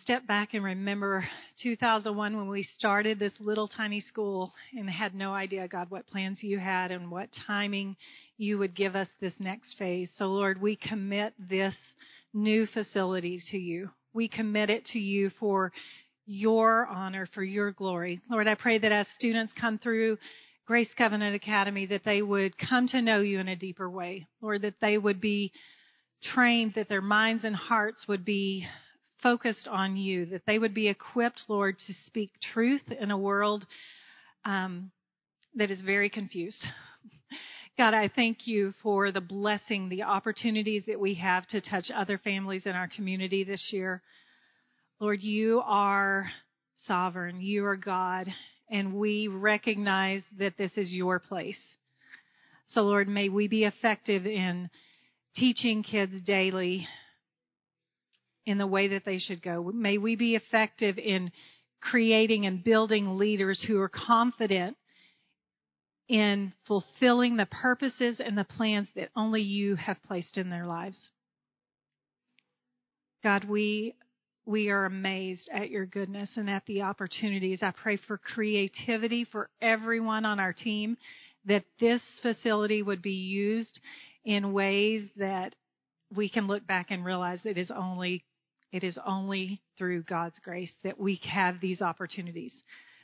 step 0.02 0.28
back 0.28 0.54
and 0.54 0.64
remember 0.64 1.26
2001 1.64 2.36
when 2.36 2.48
we 2.48 2.64
started 2.64 3.18
this 3.18 3.34
little 3.40 3.68
tiny 3.68 4.02
school 4.02 4.52
and 4.78 4.90
had 4.90 5.16
no 5.16 5.34
idea, 5.34 5.68
God, 5.68 5.90
what 5.90 6.08
plans 6.08 6.40
you 6.42 6.60
had 6.60 6.92
and 6.92 7.10
what 7.10 7.30
timing 7.48 7.96
you 8.38 8.58
would 8.58 8.76
give 8.76 8.96
us 8.96 9.08
this 9.22 9.34
next 9.40 9.76
phase. 9.78 10.12
So, 10.18 10.26
Lord, 10.26 10.62
we 10.62 10.76
commit 10.76 11.34
this 11.40 11.76
new 12.34 12.68
facility 12.68 13.42
to 13.52 13.58
you. 13.58 13.90
We 14.14 14.28
commit 14.28 14.70
it 14.70 14.86
to 14.94 15.00
you 15.00 15.32
for 15.40 15.72
your 16.26 16.88
honor, 16.88 17.28
for 17.34 17.44
your 17.44 17.72
glory. 17.72 18.22
Lord, 18.30 18.48
I 18.48 18.56
pray 18.56 18.78
that 18.80 18.92
as 18.92 19.08
students 19.16 19.54
come 19.60 19.78
through 19.78 20.18
Grace 20.66 20.90
Covenant 20.98 21.36
Academy, 21.36 21.86
that 21.88 22.04
they 22.04 22.22
would 22.22 22.58
come 22.58 22.88
to 22.88 23.02
know 23.02 23.22
you 23.22 23.40
in 23.40 23.48
a 23.48 23.56
deeper 23.56 23.90
way. 23.90 24.28
Lord, 24.42 24.64
that 24.64 24.80
they 24.82 24.98
would 24.98 25.22
be 25.22 25.52
trained, 26.34 26.74
that 26.76 26.90
their 26.90 27.02
minds 27.02 27.44
and 27.44 27.56
hearts 27.56 28.06
would 28.08 28.26
be 28.26 28.68
focused 29.22 29.68
on 29.68 29.96
you, 29.96 30.26
that 30.28 30.42
they 30.48 30.58
would 30.58 30.74
be 30.74 30.88
equipped, 30.88 31.44
Lord, 31.48 31.78
to 31.78 31.94
speak 32.06 32.32
truth 32.54 32.84
in 33.00 33.12
a 33.12 33.18
world 33.18 33.66
um, 34.44 34.92
that 35.56 35.72
is 35.72 35.82
very 35.82 36.10
confused. 36.10 36.66
God, 37.78 37.94
I 37.94 38.08
thank 38.08 38.48
you 38.48 38.74
for 38.82 39.12
the 39.12 39.22
blessing, 39.22 39.90
the 39.90 40.04
opportunities 40.04 40.84
that 40.88 41.00
we 41.00 41.16
have 41.16 41.46
to 41.48 41.62
touch 41.62 41.86
other 41.94 42.18
families 42.18 42.66
in 42.66 42.72
our 42.72 42.88
community 42.88 43.44
this 43.44 43.70
year. 43.72 44.02
Lord, 45.00 45.22
you 45.22 45.62
are 45.66 46.32
sovereign. 46.86 47.42
You 47.42 47.66
are 47.66 47.76
God. 47.76 48.28
And 48.70 48.94
we 48.94 49.28
recognize 49.28 50.24
that 50.40 50.58
this 50.58 50.72
is 50.78 50.94
your 50.94 51.20
place. 51.20 51.60
So, 52.68 52.82
Lord, 52.82 53.08
may 53.08 53.30
we 53.30 53.48
be 53.48 53.66
effective 53.66 54.26
in 54.26 54.70
teaching 55.36 55.84
kids 55.84 56.14
daily 56.26 56.88
in 58.46 58.58
the 58.58 58.68
way 58.68 58.90
that 58.90 59.04
they 59.06 59.18
should 59.20 59.42
go. 59.42 59.72
May 59.74 59.98
we 59.98 60.16
be 60.16 60.36
effective 60.36 60.98
in 60.98 61.32
creating 61.82 62.46
and 62.46 62.64
building 62.64 63.18
leaders 63.18 63.64
who 63.68 63.80
are 63.80 63.90
confident 63.90 64.78
in 66.08 66.54
fulfilling 66.68 67.36
the 67.36 67.48
purposes 67.48 68.22
and 68.24 68.38
the 68.38 68.44
plans 68.44 68.88
that 68.96 69.10
only 69.16 69.42
you 69.42 69.76
have 69.76 70.02
placed 70.04 70.38
in 70.38 70.50
their 70.50 70.66
lives. 70.66 70.98
God, 73.24 73.44
we 73.44 73.96
we 74.46 74.70
are 74.70 74.86
amazed 74.86 75.50
at 75.52 75.70
your 75.70 75.86
goodness 75.86 76.30
and 76.36 76.50
at 76.50 76.66
the 76.66 76.84
opportunities. 76.84 77.64
I 77.64 77.72
pray 77.72 77.98
for 78.08 78.18
creativity 78.18 79.26
for 79.26 79.50
everyone 79.62 80.26
on 80.26 80.40
our 80.40 80.54
team, 80.54 80.98
that 81.46 81.66
this 81.80 82.02
facility 82.22 82.82
would 82.82 83.02
be 83.02 83.12
used 83.12 83.80
in 84.24 84.54
ways 84.54 85.10
that 85.18 85.56
we 86.16 86.30
can 86.30 86.48
look 86.48 86.66
back 86.66 86.88
and 86.90 87.04
realize 87.04 87.40
it 87.46 87.58
is 87.58 87.72
only 87.72 88.24
it 88.72 88.84
is 88.84 88.98
only 89.06 89.62
through 89.78 90.04
God's 90.04 90.38
grace 90.40 90.74
that 90.84 91.00
we 91.00 91.20
have 91.24 91.62
these 91.62 91.82
opportunities. 91.82 92.54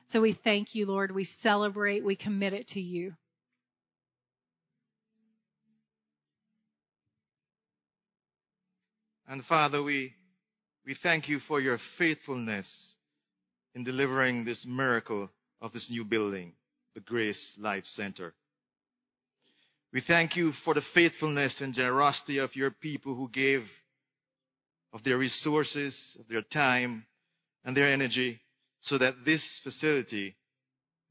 So 0.10 0.20
we 0.20 0.38
thank 0.44 0.76
you, 0.76 0.86
Lord. 0.86 1.14
We 1.14 1.30
celebrate, 1.42 2.04
we 2.04 2.18
commit 2.18 2.52
it 2.52 2.68
to 2.70 2.82
you. 2.82 3.14
And 9.30 9.46
Father, 9.46 9.82
we 9.82 10.14
we 10.86 10.96
thank 11.04 11.30
you 11.30 11.40
for 11.48 11.60
your 11.60 11.78
faithfulness 11.98 12.68
in 13.76 13.84
delivering 13.84 14.44
this 14.44 14.66
miracle 14.68 15.30
of 15.62 15.72
this 15.74 15.88
new 15.90 16.04
building, 16.04 16.54
the 16.96 17.02
Grace 17.02 17.54
Life 17.58 17.86
Center. 17.86 18.34
We 19.94 20.02
thank 20.06 20.36
you 20.36 20.54
for 20.66 20.74
the 20.74 20.82
faithfulness 20.94 21.60
and 21.62 21.74
generosity 21.74 22.38
of 22.40 22.56
your 22.56 22.72
people 22.72 23.14
who 23.14 23.30
gave 23.30 23.64
of 24.94 25.04
their 25.04 25.18
resources, 25.18 25.96
of 26.20 26.28
their 26.28 26.42
time, 26.42 27.06
and 27.64 27.76
their 27.78 27.92
energy 27.92 28.40
so 28.82 28.98
that 28.98 29.14
this 29.26 29.44
facility 29.64 30.36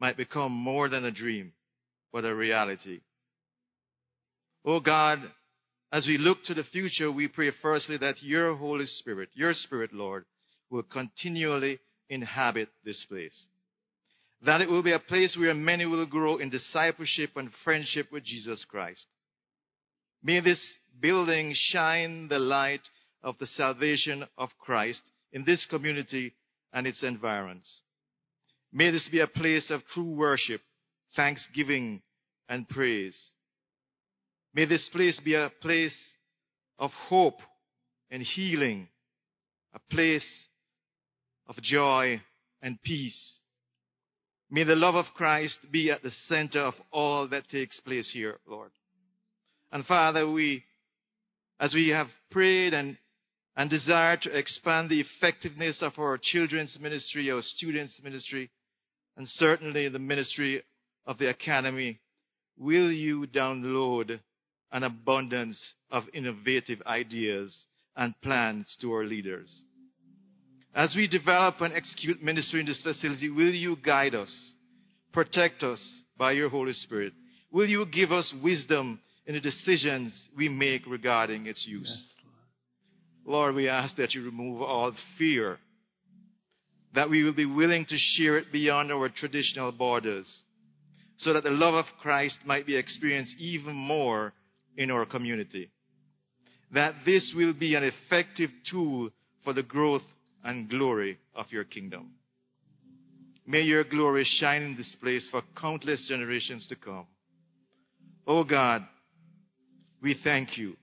might 0.00 0.16
become 0.16 0.52
more 0.52 0.88
than 0.88 1.04
a 1.04 1.10
dream, 1.10 1.52
but 2.12 2.24
a 2.24 2.34
reality. 2.34 3.00
Oh 4.64 4.80
God, 4.80 5.20
as 5.92 6.06
we 6.06 6.18
look 6.18 6.38
to 6.44 6.54
the 6.54 6.64
future, 6.64 7.10
we 7.10 7.28
pray 7.28 7.50
firstly 7.62 7.96
that 7.98 8.22
your 8.22 8.54
Holy 8.56 8.86
Spirit, 8.86 9.28
your 9.34 9.52
Spirit, 9.54 9.92
Lord, 9.92 10.24
will 10.70 10.84
continually 10.84 11.80
inhabit 12.08 12.68
this 12.84 13.04
place. 13.08 13.46
that 14.42 14.60
it 14.62 14.70
will 14.70 14.82
be 14.82 14.92
a 14.92 14.98
place 14.98 15.36
where 15.38 15.52
many 15.54 15.84
will 15.84 16.06
grow 16.06 16.38
in 16.38 16.48
discipleship 16.48 17.30
and 17.36 17.50
friendship 17.62 18.06
with 18.10 18.24
Jesus 18.24 18.64
Christ. 18.68 19.04
May 20.22 20.40
this 20.40 20.60
building 20.98 21.54
shine 21.54 22.28
the 22.28 22.38
light 22.38 22.80
of 23.22 23.36
the 23.38 23.46
salvation 23.46 24.26
of 24.38 24.48
Christ 24.58 25.02
in 25.32 25.44
this 25.44 25.66
community 25.68 26.34
and 26.72 26.86
its 26.86 27.02
environs. 27.02 27.82
May 28.72 28.90
this 28.90 29.08
be 29.10 29.20
a 29.20 29.26
place 29.26 29.70
of 29.70 29.82
true 29.92 30.14
worship, 30.14 30.62
thanksgiving, 31.16 32.00
and 32.48 32.68
praise. 32.68 33.18
May 34.52 34.64
this 34.64 34.88
place 34.92 35.20
be 35.20 35.34
a 35.34 35.52
place 35.60 35.96
of 36.78 36.90
hope 37.08 37.40
and 38.10 38.22
healing, 38.22 38.88
a 39.74 39.78
place 39.94 40.48
of 41.46 41.56
joy 41.62 42.20
and 42.60 42.80
peace. 42.82 43.38
May 44.50 44.64
the 44.64 44.74
love 44.74 44.96
of 44.96 45.06
Christ 45.14 45.58
be 45.70 45.90
at 45.90 46.02
the 46.02 46.10
center 46.26 46.60
of 46.60 46.74
all 46.90 47.28
that 47.28 47.48
takes 47.48 47.78
place 47.80 48.10
here, 48.12 48.38
Lord. 48.46 48.72
And 49.70 49.86
Father, 49.86 50.28
we, 50.28 50.64
as 51.60 51.72
we 51.72 51.90
have 51.90 52.08
prayed 52.32 52.74
and, 52.74 52.98
and 53.56 53.70
desire 53.70 54.16
to 54.16 54.36
expand 54.36 54.90
the 54.90 55.00
effectiveness 55.00 55.80
of 55.80 55.92
our 55.98 56.18
children's 56.20 56.76
ministry, 56.80 57.30
our 57.30 57.42
students' 57.42 58.00
ministry, 58.02 58.50
and 59.16 59.28
certainly 59.28 59.88
the 59.88 60.00
ministry 60.00 60.64
of 61.06 61.18
the 61.18 61.30
academy, 61.30 62.00
will 62.56 62.90
you 62.90 63.26
download 63.28 64.18
an 64.72 64.82
abundance 64.82 65.74
of 65.90 66.04
innovative 66.12 66.80
ideas 66.86 67.66
and 67.96 68.14
plans 68.22 68.76
to 68.80 68.92
our 68.92 69.04
leaders? 69.04 69.64
As 70.74 70.94
we 70.94 71.08
develop 71.08 71.60
and 71.60 71.74
execute 71.74 72.22
ministry 72.22 72.60
in 72.60 72.66
this 72.66 72.82
facility, 72.82 73.28
will 73.28 73.52
you 73.52 73.76
guide 73.84 74.14
us, 74.14 74.52
protect 75.12 75.62
us 75.62 75.84
by 76.16 76.32
your 76.32 76.48
Holy 76.48 76.72
Spirit? 76.72 77.12
Will 77.50 77.68
you 77.68 77.84
give 77.86 78.12
us 78.12 78.32
wisdom 78.42 79.00
in 79.26 79.34
the 79.34 79.40
decisions 79.40 80.28
we 80.36 80.48
make 80.48 80.86
regarding 80.86 81.46
its 81.46 81.66
use? 81.66 81.88
Yes, 81.88 82.24
Lord. 83.24 83.36
Lord, 83.36 83.54
we 83.56 83.68
ask 83.68 83.96
that 83.96 84.14
you 84.14 84.24
remove 84.24 84.62
all 84.62 84.92
fear, 85.18 85.58
that 86.94 87.10
we 87.10 87.24
will 87.24 87.32
be 87.32 87.46
willing 87.46 87.84
to 87.86 87.96
share 87.96 88.38
it 88.38 88.52
beyond 88.52 88.92
our 88.92 89.08
traditional 89.08 89.72
borders, 89.72 90.42
so 91.16 91.32
that 91.32 91.42
the 91.42 91.50
love 91.50 91.74
of 91.74 91.84
Christ 92.00 92.38
might 92.46 92.66
be 92.66 92.76
experienced 92.76 93.34
even 93.38 93.74
more 93.74 94.32
in 94.80 94.90
our 94.90 95.04
community. 95.04 95.70
That 96.72 96.94
this 97.04 97.34
will 97.36 97.52
be 97.52 97.74
an 97.74 97.84
effective 97.84 98.48
tool 98.70 99.10
for 99.44 99.52
the 99.52 99.62
growth 99.62 100.02
and 100.42 100.70
glory 100.70 101.18
of 101.34 101.46
your 101.50 101.64
kingdom. 101.64 102.12
May 103.46 103.60
your 103.60 103.84
glory 103.84 104.24
shine 104.38 104.62
in 104.62 104.76
this 104.76 104.96
place 105.02 105.28
for 105.30 105.42
countless 105.60 106.06
generations 106.08 106.66
to 106.68 106.76
come. 106.76 107.06
Oh 108.26 108.42
God, 108.42 108.82
we 110.02 110.18
thank 110.24 110.56
you. 110.56 110.76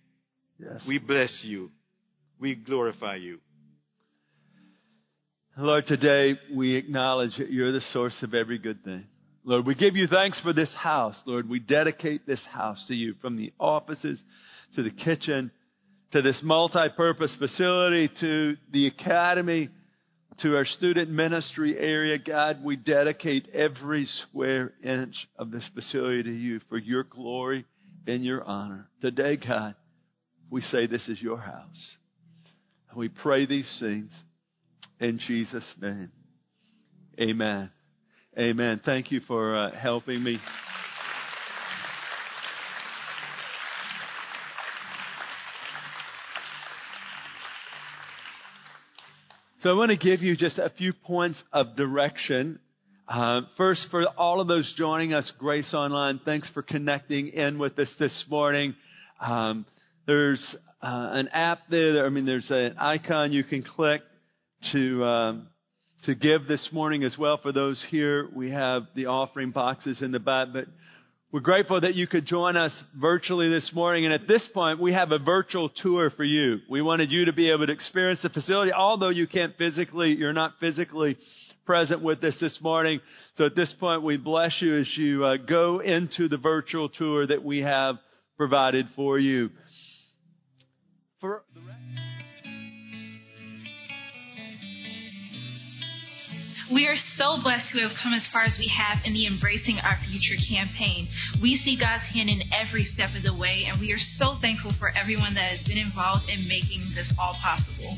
Yes. 0.59 0.83
We 0.87 0.99
bless 0.99 1.43
you. 1.43 1.71
We 2.39 2.53
glorify 2.53 3.15
you. 3.15 3.39
Lord, 5.57 5.85
today 5.87 6.35
we 6.53 6.75
acknowledge 6.75 7.35
that 7.39 7.49
you're 7.49 7.71
the 7.71 7.81
source 7.81 8.15
of 8.21 8.35
every 8.35 8.59
good 8.59 8.83
thing. 8.83 9.05
Lord, 9.47 9.65
we 9.65 9.75
give 9.75 9.95
you 9.95 10.07
thanks 10.07 10.39
for 10.41 10.51
this 10.51 10.73
house. 10.77 11.15
Lord, 11.25 11.47
we 11.47 11.59
dedicate 11.59 12.27
this 12.27 12.43
house 12.51 12.83
to 12.89 12.93
you 12.93 13.15
from 13.21 13.37
the 13.37 13.53
offices 13.57 14.21
to 14.75 14.83
the 14.83 14.91
kitchen 14.91 15.51
to 16.11 16.21
this 16.21 16.39
multi-purpose 16.43 17.33
facility, 17.39 18.09
to 18.19 18.57
the 18.73 18.87
academy, 18.87 19.69
to 20.41 20.55
our 20.57 20.65
student 20.65 21.09
ministry 21.09 21.77
area. 21.77 22.17
God, 22.19 22.61
we 22.61 22.75
dedicate 22.75 23.47
every 23.53 24.05
square 24.05 24.73
inch 24.83 25.15
of 25.37 25.51
this 25.51 25.67
facility 25.73 26.23
to 26.23 26.33
you 26.33 26.59
for 26.67 26.77
your 26.77 27.03
glory 27.03 27.65
and 28.05 28.25
your 28.25 28.43
honor. 28.43 28.89
Today, 29.01 29.37
God, 29.37 29.75
we 30.49 30.59
say 30.59 30.87
this 30.87 31.07
is 31.07 31.21
your 31.21 31.39
house. 31.39 31.95
And 32.89 32.97
We 32.97 33.07
pray 33.07 33.45
these 33.45 33.77
things 33.79 34.13
in 34.99 35.19
Jesus' 35.25 35.73
name. 35.81 36.11
Amen. 37.17 37.71
Amen. 38.39 38.79
Thank 38.85 39.11
you 39.11 39.19
for 39.21 39.57
uh, 39.57 39.71
helping 39.75 40.21
me. 40.23 40.37
So 49.63 49.71
I 49.71 49.73
want 49.73 49.89
to 49.89 49.97
give 49.97 50.21
you 50.21 50.37
just 50.37 50.59
a 50.59 50.69
few 50.77 50.93
points 50.93 51.41
of 51.51 51.75
direction. 51.75 52.59
Uh, 53.07 53.41
first, 53.57 53.87
for 53.89 54.05
all 54.05 54.39
of 54.39 54.47
those 54.47 54.71
joining 54.77 55.13
us, 55.13 55.31
Grace 55.39 55.73
Online, 55.73 56.19
thanks 56.23 56.47
for 56.53 56.61
connecting 56.61 57.29
in 57.29 57.57
with 57.57 57.79
us 57.79 57.91
this 57.97 58.23
morning. 58.29 58.75
Um, 59.19 59.65
there's 60.05 60.55
uh, 60.83 61.09
an 61.13 61.29
app 61.29 61.61
there. 61.71 62.05
I 62.05 62.09
mean, 62.09 62.27
there's 62.27 62.51
an 62.51 62.77
icon 62.77 63.31
you 63.31 63.43
can 63.43 63.63
click 63.63 64.03
to 64.73 65.03
um, 65.03 65.47
to 66.03 66.15
give 66.15 66.47
this 66.47 66.69
morning 66.71 67.03
as 67.03 67.17
well. 67.17 67.39
For 67.41 67.51
those 67.51 67.83
here, 67.89 68.29
we 68.33 68.51
have 68.51 68.83
the 68.95 69.07
offering 69.07 69.51
boxes 69.51 70.01
in 70.01 70.11
the 70.11 70.19
back, 70.19 70.49
but 70.53 70.65
we're 71.31 71.41
grateful 71.41 71.81
that 71.81 71.95
you 71.95 72.07
could 72.07 72.25
join 72.25 72.55
us 72.55 72.71
virtually 72.95 73.49
this 73.49 73.71
morning. 73.73 74.05
And 74.05 74.13
at 74.13 74.27
this 74.27 74.47
point, 74.53 74.79
we 74.79 74.93
have 74.93 75.11
a 75.11 75.19
virtual 75.19 75.69
tour 75.69 76.09
for 76.09 76.23
you. 76.23 76.59
We 76.69 76.81
wanted 76.81 77.11
you 77.11 77.25
to 77.25 77.33
be 77.33 77.51
able 77.51 77.67
to 77.67 77.73
experience 77.73 78.21
the 78.23 78.29
facility, 78.29 78.71
although 78.71 79.09
you 79.09 79.27
can't 79.27 79.57
physically, 79.57 80.13
you're 80.13 80.31
not 80.31 80.53
physically 80.59 81.17
present 81.65 82.01
with 82.01 82.23
us 82.23 82.35
this 82.39 82.57
morning. 82.61 83.01
So 83.35 83.45
at 83.45 83.55
this 83.55 83.73
point, 83.77 84.03
we 84.03 84.15
bless 84.15 84.55
you 84.61 84.77
as 84.77 84.87
you 84.95 85.25
uh, 85.25 85.37
go 85.37 85.79
into 85.79 86.29
the 86.29 86.37
virtual 86.37 86.87
tour 86.87 87.27
that 87.27 87.43
we 87.43 87.59
have 87.59 87.97
provided 88.37 88.87
for 88.95 89.19
you. 89.19 89.49
For 91.19 91.43
We 96.67 96.85
are 96.87 96.99
so 97.15 97.39
blessed 97.41 97.71
to 97.71 97.87
have 97.87 97.95
come 98.03 98.11
as 98.13 98.27
far 98.27 98.43
as 98.43 98.59
we 98.59 98.67
have 98.67 98.99
in 99.05 99.13
the 99.13 99.25
Embracing 99.25 99.79
Our 99.79 99.95
Future 100.03 100.35
campaign. 100.35 101.07
We 101.41 101.55
see 101.55 101.79
God's 101.79 102.03
hand 102.11 102.27
in 102.27 102.43
every 102.51 102.83
step 102.83 103.15
of 103.15 103.23
the 103.23 103.33
way, 103.33 103.63
and 103.71 103.79
we 103.79 103.93
are 103.95 104.03
so 104.19 104.35
thankful 104.41 104.73
for 104.77 104.91
everyone 104.91 105.33
that 105.35 105.55
has 105.55 105.63
been 105.63 105.77
involved 105.79 106.27
in 106.27 106.47
making 106.47 106.91
this 106.91 107.07
all 107.15 107.39
possible. 107.39 107.95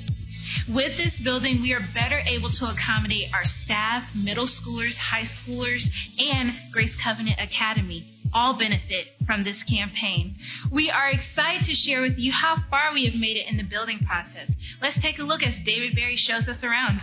With 0.69 0.97
this 1.01 1.17
building, 1.23 1.65
we 1.65 1.73
are 1.73 1.81
better 1.97 2.21
able 2.21 2.53
to 2.61 2.69
accommodate 2.69 3.33
our 3.33 3.45
staff, 3.65 4.05
middle 4.13 4.45
schoolers, 4.45 4.93
high 4.93 5.25
schoolers, 5.25 5.81
and 6.17 6.53
Grace 6.71 6.95
Covenant 7.01 7.41
Academy. 7.41 8.05
All 8.31 8.53
benefit 8.53 9.17
from 9.25 9.43
this 9.43 9.65
campaign. 9.65 10.37
We 10.71 10.93
are 10.93 11.09
excited 11.09 11.65
to 11.65 11.73
share 11.73 12.01
with 12.01 12.19
you 12.19 12.31
how 12.31 12.57
far 12.69 12.93
we 12.93 13.09
have 13.09 13.17
made 13.17 13.37
it 13.37 13.49
in 13.49 13.57
the 13.57 13.65
building 13.65 14.05
process. 14.05 14.53
Let's 14.79 15.01
take 15.01 15.17
a 15.17 15.23
look 15.23 15.41
as 15.41 15.57
David 15.65 15.95
Barry 15.95 16.15
shows 16.15 16.47
us 16.47 16.61
around. 16.61 17.01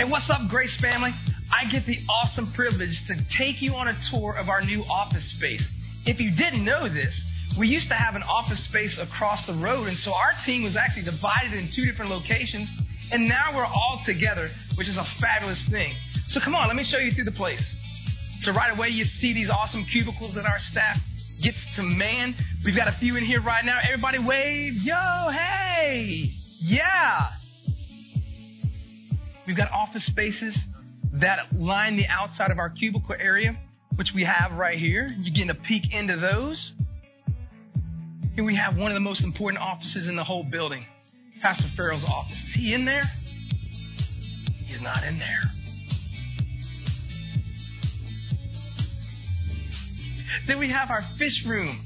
Hey, 0.00 0.08
what's 0.08 0.30
up, 0.32 0.48
Grace 0.48 0.72
family? 0.80 1.12
I 1.52 1.70
get 1.70 1.84
the 1.84 1.98
awesome 2.08 2.50
privilege 2.56 2.96
to 3.08 3.20
take 3.36 3.60
you 3.60 3.76
on 3.76 3.86
a 3.86 3.92
tour 4.08 4.32
of 4.32 4.48
our 4.48 4.64
new 4.64 4.80
office 4.88 5.28
space. 5.36 5.60
If 6.06 6.18
you 6.18 6.32
didn't 6.32 6.64
know 6.64 6.88
this, 6.88 7.12
we 7.58 7.68
used 7.68 7.86
to 7.90 7.94
have 8.00 8.14
an 8.14 8.22
office 8.22 8.64
space 8.64 8.96
across 8.96 9.44
the 9.46 9.52
road, 9.60 9.88
and 9.88 9.98
so 9.98 10.14
our 10.14 10.32
team 10.46 10.64
was 10.64 10.74
actually 10.74 11.04
divided 11.04 11.52
in 11.52 11.68
two 11.76 11.84
different 11.84 12.10
locations, 12.10 12.64
and 13.12 13.28
now 13.28 13.52
we're 13.54 13.68
all 13.68 14.00
together, 14.06 14.48
which 14.80 14.88
is 14.88 14.96
a 14.96 15.04
fabulous 15.20 15.60
thing. 15.70 15.92
So 16.30 16.40
come 16.42 16.54
on, 16.54 16.68
let 16.68 16.76
me 16.76 16.88
show 16.88 16.96
you 16.96 17.12
through 17.12 17.28
the 17.28 17.36
place. 17.36 17.60
So 18.40 18.56
right 18.56 18.72
away, 18.72 18.88
you 18.88 19.04
see 19.04 19.34
these 19.34 19.50
awesome 19.52 19.84
cubicles 19.92 20.34
that 20.34 20.46
our 20.46 20.64
staff 20.72 20.96
gets 21.44 21.60
to 21.76 21.82
man. 21.82 22.34
We've 22.64 22.74
got 22.74 22.88
a 22.88 22.96
few 23.00 23.16
in 23.18 23.24
here 23.26 23.42
right 23.42 23.66
now. 23.66 23.76
Everybody 23.84 24.16
wave. 24.16 24.80
Yo, 24.80 25.28
hey. 25.28 26.32
Yeah. 26.56 27.36
We've 29.50 29.56
got 29.56 29.72
office 29.72 30.06
spaces 30.06 30.56
that 31.14 31.52
line 31.52 31.96
the 31.96 32.06
outside 32.06 32.52
of 32.52 32.60
our 32.60 32.70
cubicle 32.70 33.16
area, 33.18 33.58
which 33.96 34.12
we 34.14 34.22
have 34.22 34.56
right 34.56 34.78
here. 34.78 35.12
You're 35.18 35.34
getting 35.34 35.50
a 35.50 35.66
peek 35.66 35.92
into 35.92 36.16
those. 36.18 36.70
Here 38.36 38.44
we 38.44 38.54
have 38.54 38.76
one 38.76 38.92
of 38.92 38.94
the 38.94 39.00
most 39.00 39.24
important 39.24 39.60
offices 39.60 40.06
in 40.06 40.14
the 40.14 40.22
whole 40.22 40.44
building 40.44 40.86
Pastor 41.42 41.64
Farrell's 41.76 42.04
office. 42.06 42.36
Is 42.50 42.54
he 42.54 42.74
in 42.74 42.84
there? 42.84 43.02
He's 44.66 44.80
not 44.82 45.02
in 45.02 45.18
there. 45.18 45.40
Then 50.46 50.60
we 50.60 50.70
have 50.70 50.90
our 50.90 51.02
fish 51.18 51.44
room, 51.44 51.84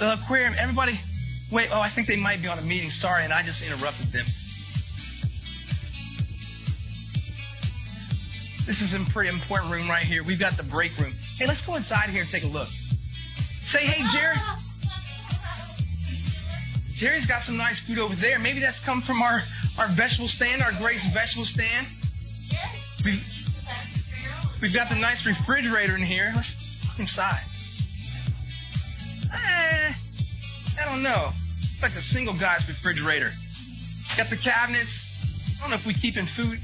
the 0.00 0.14
aquarium. 0.14 0.56
Everybody, 0.58 0.98
wait, 1.52 1.68
oh, 1.72 1.78
I 1.78 1.92
think 1.94 2.08
they 2.08 2.16
might 2.16 2.42
be 2.42 2.48
on 2.48 2.58
a 2.58 2.62
meeting. 2.62 2.90
Sorry, 2.98 3.22
and 3.22 3.32
I 3.32 3.44
just 3.44 3.62
interrupted 3.62 4.12
them. 4.12 4.26
This 8.66 8.80
is 8.80 8.94
a 8.94 9.02
pretty 9.12 9.28
important 9.28 9.72
room 9.72 9.90
right 9.90 10.06
here. 10.06 10.22
We've 10.22 10.38
got 10.38 10.56
the 10.56 10.62
break 10.62 10.96
room. 10.98 11.12
Hey, 11.38 11.46
let's 11.46 11.62
go 11.66 11.74
inside 11.74 12.10
here 12.10 12.22
and 12.22 12.30
take 12.30 12.44
a 12.44 12.46
look. 12.46 12.68
Say 13.72 13.86
hey, 13.86 13.98
Jerry. 14.14 14.36
Jerry's 16.94 17.26
got 17.26 17.42
some 17.42 17.56
nice 17.56 17.80
food 17.88 17.98
over 17.98 18.14
there. 18.20 18.38
Maybe 18.38 18.60
that's 18.60 18.80
come 18.86 19.02
from 19.04 19.20
our, 19.20 19.42
our 19.78 19.88
vegetable 19.96 20.30
stand, 20.36 20.62
our 20.62 20.70
Grace 20.78 21.02
vegetable 21.12 21.46
stand. 21.46 21.88
We've, 23.04 23.18
we've 24.62 24.74
got 24.74 24.88
the 24.90 24.94
nice 24.94 25.26
refrigerator 25.26 25.96
in 25.96 26.06
here. 26.06 26.32
Let's 26.36 26.54
look 26.86 27.00
inside. 27.00 27.42
Eh, 29.34 29.92
I 30.78 30.84
don't 30.84 31.02
know. 31.02 31.32
It's 31.74 31.82
like 31.82 31.98
a 31.98 32.02
single 32.14 32.38
guy's 32.38 32.62
refrigerator. 32.68 33.32
Got 34.16 34.30
the 34.30 34.38
cabinets. 34.38 34.94
I 35.58 35.62
don't 35.62 35.70
know 35.70 35.82
if 35.82 35.86
we 35.86 35.94
keep 35.98 36.16
in 36.16 36.28
food. 36.36 36.58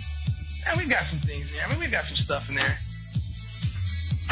We've 0.76 0.88
got 0.88 1.08
some 1.10 1.20
things 1.26 1.48
there. 1.52 1.64
I 1.64 1.70
mean, 1.70 1.80
we've 1.80 1.90
got 1.90 2.04
some 2.04 2.16
stuff 2.16 2.44
in 2.48 2.54
there. 2.54 2.78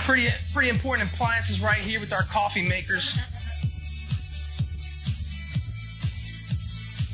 Pretty, 0.07 0.29
pretty 0.53 0.70
important 0.70 1.11
appliances 1.12 1.61
right 1.62 1.83
here 1.83 2.01
with 2.01 2.12
our 2.12 2.25
coffee 2.33 2.66
makers. 2.66 3.05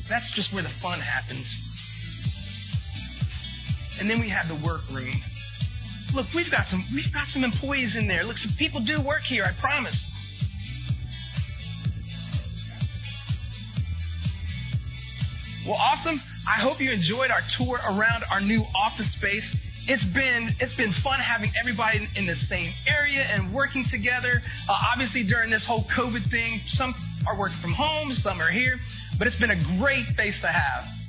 That's 0.08 0.30
just 0.35 0.52
where 0.52 0.62
the 0.62 0.72
fun 0.82 1.00
happens. 1.00 1.46
And 3.98 4.11
then 4.11 4.20
we 4.20 4.28
have 4.30 4.48
the 4.48 4.61
workroom. 4.64 5.22
Look, 6.14 6.26
we've 6.35 6.50
got 6.50 6.66
some 6.68 6.85
we've 6.94 7.12
got 7.12 7.28
some 7.32 7.44
employees 7.44 7.96
in 7.96 8.06
there. 8.06 8.24
Look, 8.24 8.37
some 8.37 8.54
people 8.58 8.85
do 8.85 9.00
work 9.02 9.22
here, 9.22 9.44
I 9.44 9.58
promise. 9.61 9.96
Well, 15.66 15.76
awesome. 15.76 16.20
I 16.48 16.61
hope 16.61 16.81
you 16.81 16.90
enjoyed 16.90 17.31
our 17.31 17.42
tour 17.59 17.78
around 17.78 18.24
our 18.31 18.40
new 18.40 18.62
office 18.74 19.07
space. 19.18 19.46
It's 19.87 20.05
been 20.14 20.55
it's 20.61 20.74
been 20.76 20.94
fun 21.02 21.18
having 21.20 21.52
everybody 21.59 22.07
in 22.16 22.26
the 22.26 22.35
same 22.48 22.72
area 22.87 23.22
and 23.22 23.55
working 23.55 23.85
together. 23.90 24.42
Uh, 24.68 24.90
obviously, 24.92 25.24
during 25.26 25.50
this 25.50 25.64
whole 25.66 25.85
COVID 25.96 26.31
thing, 26.31 26.61
some 26.68 26.94
are 27.26 27.38
working 27.38 27.59
from 27.61 27.72
home, 27.72 28.12
some 28.14 28.40
are 28.40 28.50
here, 28.50 28.76
but 29.18 29.26
it's 29.26 29.38
been 29.38 29.50
a 29.50 29.78
great 29.78 30.07
space 30.14 30.38
to 30.42 30.48
have. 30.48 31.01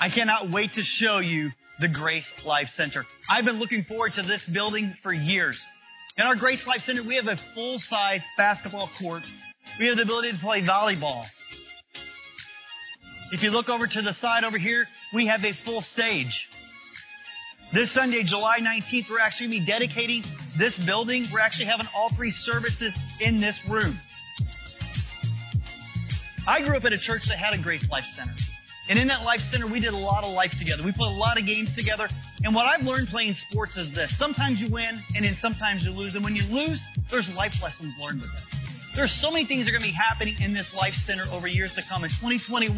I 0.00 0.08
cannot 0.08 0.50
wait 0.50 0.70
to 0.76 0.82
show 0.82 1.18
you 1.18 1.50
the 1.78 1.88
Grace 1.88 2.24
Life 2.46 2.68
Center. 2.74 3.04
I've 3.28 3.44
been 3.44 3.58
looking 3.58 3.84
forward 3.84 4.12
to 4.16 4.22
this 4.22 4.40
building 4.50 4.94
for 5.02 5.12
years. 5.12 5.62
In 6.16 6.24
our 6.24 6.36
Grace 6.36 6.64
Life 6.66 6.80
Center, 6.86 7.02
we 7.06 7.16
have 7.16 7.26
a 7.26 7.38
full-size 7.54 8.22
basketball 8.38 8.88
court. 8.98 9.22
We 9.78 9.88
have 9.88 9.98
the 9.98 10.04
ability 10.04 10.32
to 10.32 10.38
play 10.38 10.62
volleyball. 10.62 11.26
If 13.32 13.42
you 13.42 13.50
look 13.50 13.68
over 13.68 13.86
to 13.86 14.02
the 14.02 14.14
side 14.22 14.42
over 14.42 14.56
here, 14.58 14.86
we 15.14 15.26
have 15.26 15.40
a 15.44 15.52
full 15.66 15.82
stage. 15.92 16.32
This 17.74 17.92
Sunday, 17.92 18.22
July 18.24 18.60
19th, 18.60 19.04
we're 19.10 19.20
actually 19.20 19.48
going 19.48 19.60
to 19.60 19.66
be 19.66 19.70
dedicating 19.70 20.24
this 20.58 20.74
building. 20.86 21.28
We're 21.30 21.40
actually 21.40 21.66
having 21.66 21.86
all 21.94 22.10
three 22.16 22.30
services 22.30 22.94
in 23.20 23.38
this 23.42 23.60
room. 23.68 24.00
I 26.48 26.62
grew 26.62 26.78
up 26.78 26.84
at 26.84 26.94
a 26.94 26.98
church 26.98 27.22
that 27.28 27.38
had 27.38 27.52
a 27.52 27.62
Grace 27.62 27.86
Life 27.90 28.04
Center. 28.16 28.32
And 28.90 28.98
in 28.98 29.06
that 29.06 29.22
life 29.22 29.38
center, 29.54 29.70
we 29.70 29.78
did 29.78 29.94
a 29.94 30.02
lot 30.02 30.26
of 30.26 30.34
life 30.34 30.50
together. 30.58 30.82
We 30.82 30.90
played 30.90 31.14
a 31.14 31.22
lot 31.22 31.38
of 31.38 31.46
games 31.46 31.70
together. 31.78 32.10
And 32.42 32.50
what 32.50 32.66
I've 32.66 32.82
learned 32.82 33.06
playing 33.06 33.38
sports 33.46 33.78
is 33.78 33.94
this. 33.94 34.10
Sometimes 34.18 34.58
you 34.58 34.66
win, 34.66 34.98
and 35.14 35.22
then 35.24 35.38
sometimes 35.40 35.86
you 35.86 35.94
lose. 35.94 36.18
And 36.18 36.24
when 36.26 36.34
you 36.34 36.42
lose, 36.50 36.82
there's 37.08 37.30
life 37.38 37.54
lessons 37.62 37.94
learned 38.02 38.18
with 38.18 38.34
it. 38.34 38.44
There's 38.98 39.14
so 39.22 39.30
many 39.30 39.46
things 39.46 39.64
that 39.64 39.70
are 39.70 39.78
going 39.78 39.86
to 39.86 39.94
be 39.94 40.00
happening 40.10 40.34
in 40.42 40.52
this 40.52 40.66
life 40.74 40.98
center 41.06 41.22
over 41.30 41.46
years 41.46 41.70
to 41.78 41.82
come. 41.86 42.02
In 42.02 42.10
2021, 42.18 42.74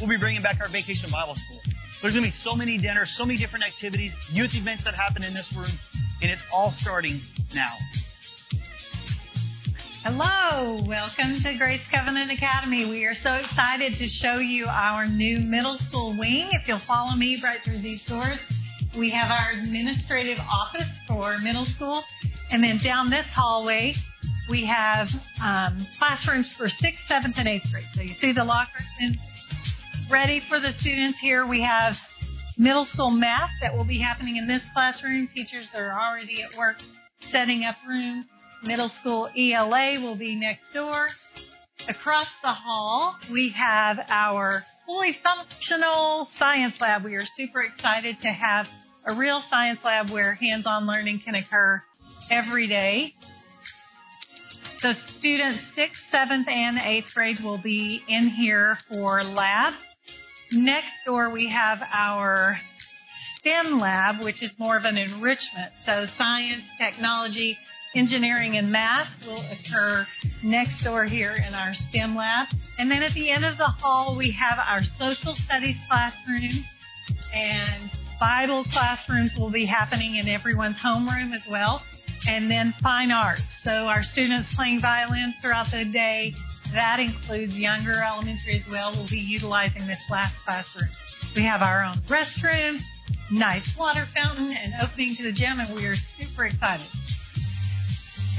we'll 0.00 0.08
be 0.08 0.16
bringing 0.16 0.40
back 0.40 0.56
our 0.64 0.72
vacation 0.72 1.12
Bible 1.12 1.36
school. 1.36 1.60
There's 2.00 2.16
going 2.16 2.24
to 2.24 2.32
be 2.32 2.40
so 2.40 2.56
many 2.56 2.80
dinners, 2.80 3.12
so 3.20 3.28
many 3.28 3.36
different 3.36 3.68
activities, 3.68 4.16
youth 4.32 4.56
events 4.56 4.88
that 4.88 4.96
happen 4.96 5.20
in 5.22 5.36
this 5.36 5.44
room, 5.52 5.76
and 6.24 6.32
it's 6.32 6.40
all 6.48 6.72
starting 6.80 7.20
now. 7.52 7.76
Hello, 10.02 10.80
welcome 10.88 11.42
to 11.44 11.58
Grace 11.58 11.82
Covenant 11.92 12.30
Academy. 12.30 12.88
We 12.88 13.04
are 13.04 13.14
so 13.22 13.34
excited 13.34 13.92
to 13.98 14.06
show 14.06 14.38
you 14.38 14.64
our 14.64 15.06
new 15.06 15.40
middle 15.40 15.78
school 15.86 16.16
wing. 16.18 16.48
If 16.52 16.66
you'll 16.66 16.80
follow 16.88 17.14
me 17.16 17.38
right 17.44 17.58
through 17.62 17.82
these 17.82 18.00
doors, 18.08 18.38
we 18.96 19.10
have 19.10 19.30
our 19.30 19.50
administrative 19.52 20.38
office 20.38 20.88
for 21.06 21.36
middle 21.42 21.66
school. 21.76 22.02
And 22.50 22.64
then 22.64 22.80
down 22.82 23.10
this 23.10 23.26
hallway, 23.34 23.92
we 24.48 24.64
have 24.64 25.06
um, 25.44 25.86
classrooms 25.98 26.50
for 26.56 26.68
6th, 26.68 27.04
7th, 27.06 27.36
and 27.36 27.46
8th 27.46 27.70
grade. 27.70 27.84
So 27.94 28.00
you 28.00 28.14
see 28.22 28.32
the 28.32 28.44
lockers 28.44 28.88
in, 29.00 29.18
ready 30.10 30.40
for 30.48 30.60
the 30.60 30.72
students 30.80 31.18
here. 31.20 31.46
We 31.46 31.62
have 31.62 31.92
middle 32.56 32.86
school 32.86 33.10
math 33.10 33.50
that 33.60 33.76
will 33.76 33.84
be 33.84 34.00
happening 34.00 34.36
in 34.36 34.48
this 34.48 34.62
classroom. 34.72 35.28
Teachers 35.34 35.68
are 35.74 35.92
already 35.92 36.42
at 36.42 36.56
work 36.56 36.76
setting 37.30 37.64
up 37.64 37.76
rooms. 37.86 38.24
Middle 38.62 38.90
school 39.00 39.28
ELA 39.36 40.00
will 40.02 40.16
be 40.16 40.34
next 40.34 40.64
door. 40.74 41.08
Across 41.88 42.28
the 42.42 42.52
hall, 42.52 43.16
we 43.32 43.54
have 43.56 43.98
our 44.08 44.64
fully 44.84 45.16
functional 45.22 46.28
science 46.38 46.74
lab. 46.78 47.04
We 47.04 47.14
are 47.14 47.24
super 47.36 47.62
excited 47.62 48.16
to 48.20 48.28
have 48.28 48.66
a 49.06 49.14
real 49.14 49.42
science 49.48 49.80
lab 49.82 50.10
where 50.10 50.34
hands 50.34 50.66
on 50.66 50.86
learning 50.86 51.22
can 51.24 51.34
occur 51.36 51.82
every 52.30 52.66
day. 52.68 53.14
The 54.82 54.94
students 55.18 55.60
6th, 55.76 56.12
7th, 56.12 56.48
and 56.48 56.76
8th 56.78 57.14
grade 57.14 57.36
will 57.42 57.60
be 57.62 58.02
in 58.08 58.28
here 58.28 58.78
for 58.90 59.22
lab. 59.24 59.72
Next 60.52 60.92
door, 61.06 61.30
we 61.30 61.48
have 61.48 61.78
our 61.92 62.58
STEM 63.38 63.78
lab, 63.80 64.20
which 64.22 64.42
is 64.42 64.50
more 64.58 64.76
of 64.76 64.84
an 64.84 64.98
enrichment. 64.98 65.72
So 65.86 66.06
science, 66.18 66.62
technology, 66.78 67.56
engineering 67.94 68.56
and 68.56 68.70
math 68.70 69.08
will 69.26 69.44
occur 69.50 70.06
next 70.44 70.84
door 70.84 71.04
here 71.04 71.34
in 71.36 71.54
our 71.54 71.72
STEM 71.74 72.14
lab. 72.14 72.48
And 72.78 72.90
then 72.90 73.02
at 73.02 73.14
the 73.14 73.30
end 73.30 73.44
of 73.44 73.58
the 73.58 73.66
hall, 73.66 74.16
we 74.16 74.36
have 74.38 74.58
our 74.58 74.82
social 74.98 75.34
studies 75.44 75.76
classroom 75.88 76.64
and 77.34 77.90
Bible 78.20 78.64
classrooms 78.72 79.32
will 79.38 79.50
be 79.50 79.66
happening 79.66 80.16
in 80.16 80.28
everyone's 80.28 80.76
homeroom 80.84 81.34
as 81.34 81.42
well. 81.50 81.82
And 82.26 82.50
then 82.50 82.74
fine 82.82 83.10
arts. 83.10 83.40
So 83.64 83.70
our 83.70 84.02
students 84.02 84.48
playing 84.54 84.80
violin 84.82 85.32
throughout 85.40 85.66
the 85.72 85.90
day, 85.90 86.34
that 86.74 87.00
includes 87.00 87.54
younger 87.54 88.02
elementary 88.02 88.60
as 88.60 88.70
well, 88.70 88.94
will 88.94 89.08
be 89.08 89.16
utilizing 89.16 89.86
this 89.86 89.98
last 90.10 90.34
classroom. 90.44 90.90
We 91.34 91.44
have 91.46 91.62
our 91.62 91.82
own 91.82 92.02
restroom, 92.10 92.78
nice 93.32 93.68
water 93.78 94.06
fountain, 94.14 94.52
and 94.52 94.74
opening 94.82 95.16
to 95.16 95.22
the 95.22 95.32
gym, 95.32 95.60
and 95.60 95.74
we 95.74 95.86
are 95.86 95.96
super 96.18 96.44
excited. 96.44 96.86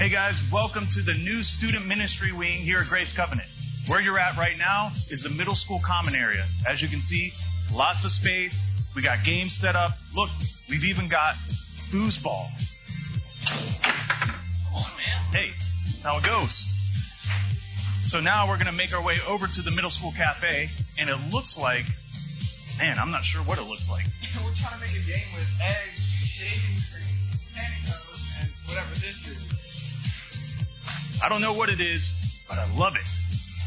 Hey 0.01 0.09
guys, 0.09 0.33
welcome 0.51 0.89
to 0.97 1.03
the 1.05 1.13
new 1.13 1.43
student 1.43 1.85
ministry 1.85 2.33
wing 2.33 2.65
here 2.65 2.81
at 2.81 2.89
Grace 2.89 3.13
Covenant. 3.15 3.45
Where 3.85 4.01
you're 4.01 4.17
at 4.17 4.33
right 4.33 4.57
now 4.57 4.89
is 5.11 5.21
the 5.21 5.29
middle 5.29 5.53
school 5.53 5.79
common 5.85 6.15
area. 6.15 6.41
As 6.65 6.81
you 6.81 6.89
can 6.89 7.01
see, 7.01 7.29
lots 7.69 8.03
of 8.03 8.09
space. 8.09 8.49
We 8.95 9.03
got 9.03 9.21
games 9.23 9.55
set 9.61 9.75
up. 9.75 9.91
Look, 10.15 10.31
we've 10.73 10.89
even 10.89 11.05
got 11.05 11.37
foosball. 11.93 12.49
Oh 14.73 14.89
man, 14.97 15.21
hey, 15.37 15.53
how 16.01 16.17
it 16.17 16.25
goes. 16.25 16.49
So 18.07 18.19
now 18.19 18.49
we're 18.49 18.57
going 18.57 18.73
to 18.73 18.79
make 18.81 18.97
our 18.97 19.05
way 19.05 19.21
over 19.21 19.45
to 19.45 19.61
the 19.61 19.69
middle 19.69 19.91
school 19.91 20.17
cafe, 20.17 20.65
and 20.97 21.11
it 21.11 21.29
looks 21.29 21.59
like, 21.61 21.85
man, 22.81 22.97
I'm 22.97 23.11
not 23.11 23.21
sure 23.21 23.45
what 23.45 23.59
it 23.59 23.69
looks 23.69 23.85
like. 23.87 24.09
We're 24.41 24.49
trying 24.57 24.81
to 24.81 24.81
make 24.81 24.97
a 24.97 25.05
game 25.05 25.29
with 25.37 25.45
eggs, 25.61 26.01
shaving 26.41 26.81
cream, 26.89 27.37
pantyhose, 27.53 28.25
and 28.41 28.49
whatever 28.65 28.97
this 28.97 29.13
is. 29.29 29.60
I 31.23 31.29
don't 31.29 31.41
know 31.41 31.53
what 31.53 31.69
it 31.69 31.79
is, 31.79 32.09
but 32.49 32.57
I 32.57 32.65
love 32.73 32.93
it. 32.95 33.05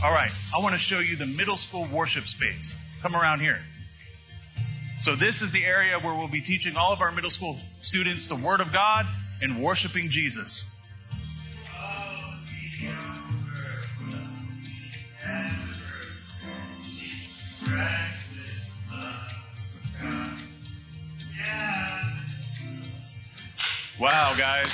All 0.02 0.10
right, 0.10 0.30
I 0.54 0.60
want 0.60 0.74
to 0.74 0.80
show 0.80 0.98
you 0.98 1.16
the 1.16 1.26
middle 1.26 1.56
school 1.56 1.88
worship 1.92 2.24
space. 2.24 2.74
Come 3.00 3.14
around 3.14 3.40
here. 3.40 3.58
So, 5.04 5.12
this 5.14 5.40
is 5.40 5.52
the 5.52 5.64
area 5.64 5.98
where 6.02 6.16
we'll 6.16 6.30
be 6.30 6.40
teaching 6.40 6.74
all 6.76 6.92
of 6.92 7.00
our 7.00 7.12
middle 7.12 7.30
school 7.30 7.60
students 7.80 8.26
the 8.28 8.36
Word 8.36 8.60
of 8.60 8.68
God 8.72 9.04
and 9.40 9.62
worshiping 9.62 10.08
Jesus. 10.10 10.64
Wow, 24.00 24.34
guys, 24.36 24.66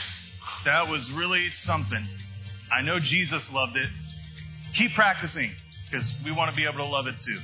that 0.64 0.88
was 0.88 1.10
really 1.14 1.48
something. 1.52 2.08
I 2.72 2.82
know 2.82 2.98
Jesus 2.98 3.48
loved 3.52 3.76
it. 3.76 3.88
Keep 4.76 4.94
practicing 4.94 5.52
because 5.90 6.06
we 6.24 6.32
want 6.32 6.50
to 6.50 6.56
be 6.56 6.64
able 6.64 6.78
to 6.78 6.84
love 6.84 7.06
it 7.06 7.16
too. 7.24 7.38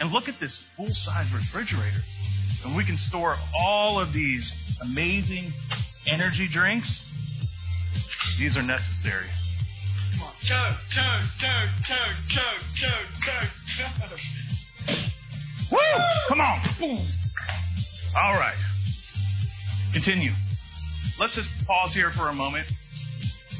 And 0.00 0.10
look 0.10 0.28
at 0.28 0.40
this 0.40 0.58
full 0.76 0.88
size 0.90 1.30
refrigerator. 1.32 2.00
And 2.64 2.76
we 2.76 2.84
can 2.84 2.96
store 2.96 3.36
all 3.54 4.00
of 4.00 4.12
these 4.14 4.50
amazing 4.82 5.52
energy 6.10 6.48
drinks. 6.50 6.88
These 8.38 8.56
are 8.56 8.62
necessary. 8.62 9.28
Come 10.14 10.22
on. 10.22 10.32
chug, 10.42 10.76
chug, 10.90 11.20
chug, 11.40 11.68
chug, 11.86 12.14
chug, 12.28 12.58
chug, 12.80 13.04
chug, 13.24 13.48
chug. 13.76 14.20
Woo! 15.70 15.78
Come 16.28 16.40
on. 16.40 17.06
All 18.16 18.34
right. 18.34 18.58
Continue. 19.92 20.32
Let's 21.18 21.36
just 21.36 21.48
pause 21.66 21.92
here 21.94 22.10
for 22.16 22.28
a 22.28 22.34
moment. 22.34 22.66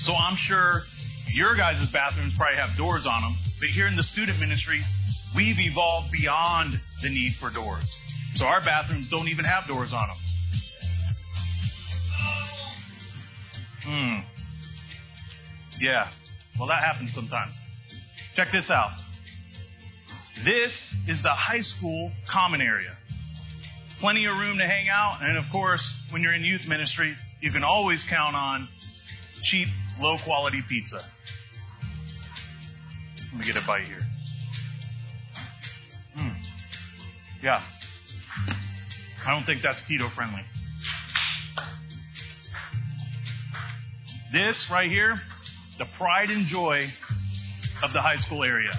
So 0.01 0.15
I'm 0.15 0.37
sure 0.37 0.83
your 1.35 1.57
guys' 1.57 1.87
bathrooms 1.93 2.35
probably 2.37 2.57
have 2.57 2.77
doors 2.77 3.07
on 3.09 3.23
them, 3.23 3.37
but 3.61 3.69
here 3.69 3.87
in 3.87 3.97
the 3.97 4.03
student 4.03 4.39
ministry, 4.41 4.83
we've 5.37 5.59
evolved 5.59 6.11
beyond 6.11 6.75
the 7.03 7.11
need 7.11 7.33
for 7.39 7.51
doors. 7.53 7.85
So 8.35 8.45
our 8.47 8.61
bathrooms 8.61 9.09
don't 9.11 9.29
even 9.29 9.45
have 9.45 9.67
doors 9.69 9.93
on 9.93 10.09
them. 10.09 10.17
Hmm. 13.85 14.21
Yeah. 15.81 16.11
Well, 16.59 16.69
that 16.69 16.83
happens 16.83 17.13
sometimes. 17.15 17.55
Check 18.37 18.49
this 18.53 18.71
out. 18.71 18.93
This 20.45 20.73
is 21.09 21.23
the 21.23 21.33
high 21.33 21.61
school 21.61 22.13
common 22.33 22.61
area. 22.61 22.97
Plenty 24.01 24.25
of 24.27 24.37
room 24.37 24.57
to 24.59 24.67
hang 24.67 24.89
out, 24.89 25.19
and 25.21 25.37
of 25.37 25.45
course, 25.53 25.83
when 26.11 26.23
you're 26.23 26.33
in 26.33 26.43
youth 26.43 26.63
ministry, 26.67 27.15
you 27.43 27.53
can 27.53 27.65
always 27.65 28.03
count 28.09 28.35
on 28.35 28.69
cheap, 29.45 29.69
low 29.99 30.17
quality 30.25 30.63
pizza. 30.69 31.01
Let 33.33 33.41
me 33.41 33.47
get 33.47 33.57
a 33.57 33.67
bite 33.67 33.85
here. 33.85 34.01
Hmm. 36.15 36.31
Yeah. 37.43 37.63
I 39.27 39.31
don't 39.31 39.45
think 39.45 39.63
that's 39.63 39.81
keto 39.91 40.15
friendly. 40.15 40.43
This 44.33 44.69
right 44.71 44.89
here, 44.89 45.17
the 45.79 45.87
pride 45.99 46.31
and 46.31 46.47
joy 46.47 46.87
of 47.83 47.93
the 47.93 48.01
high 48.01 48.17
school 48.17 48.45
area. 48.45 48.71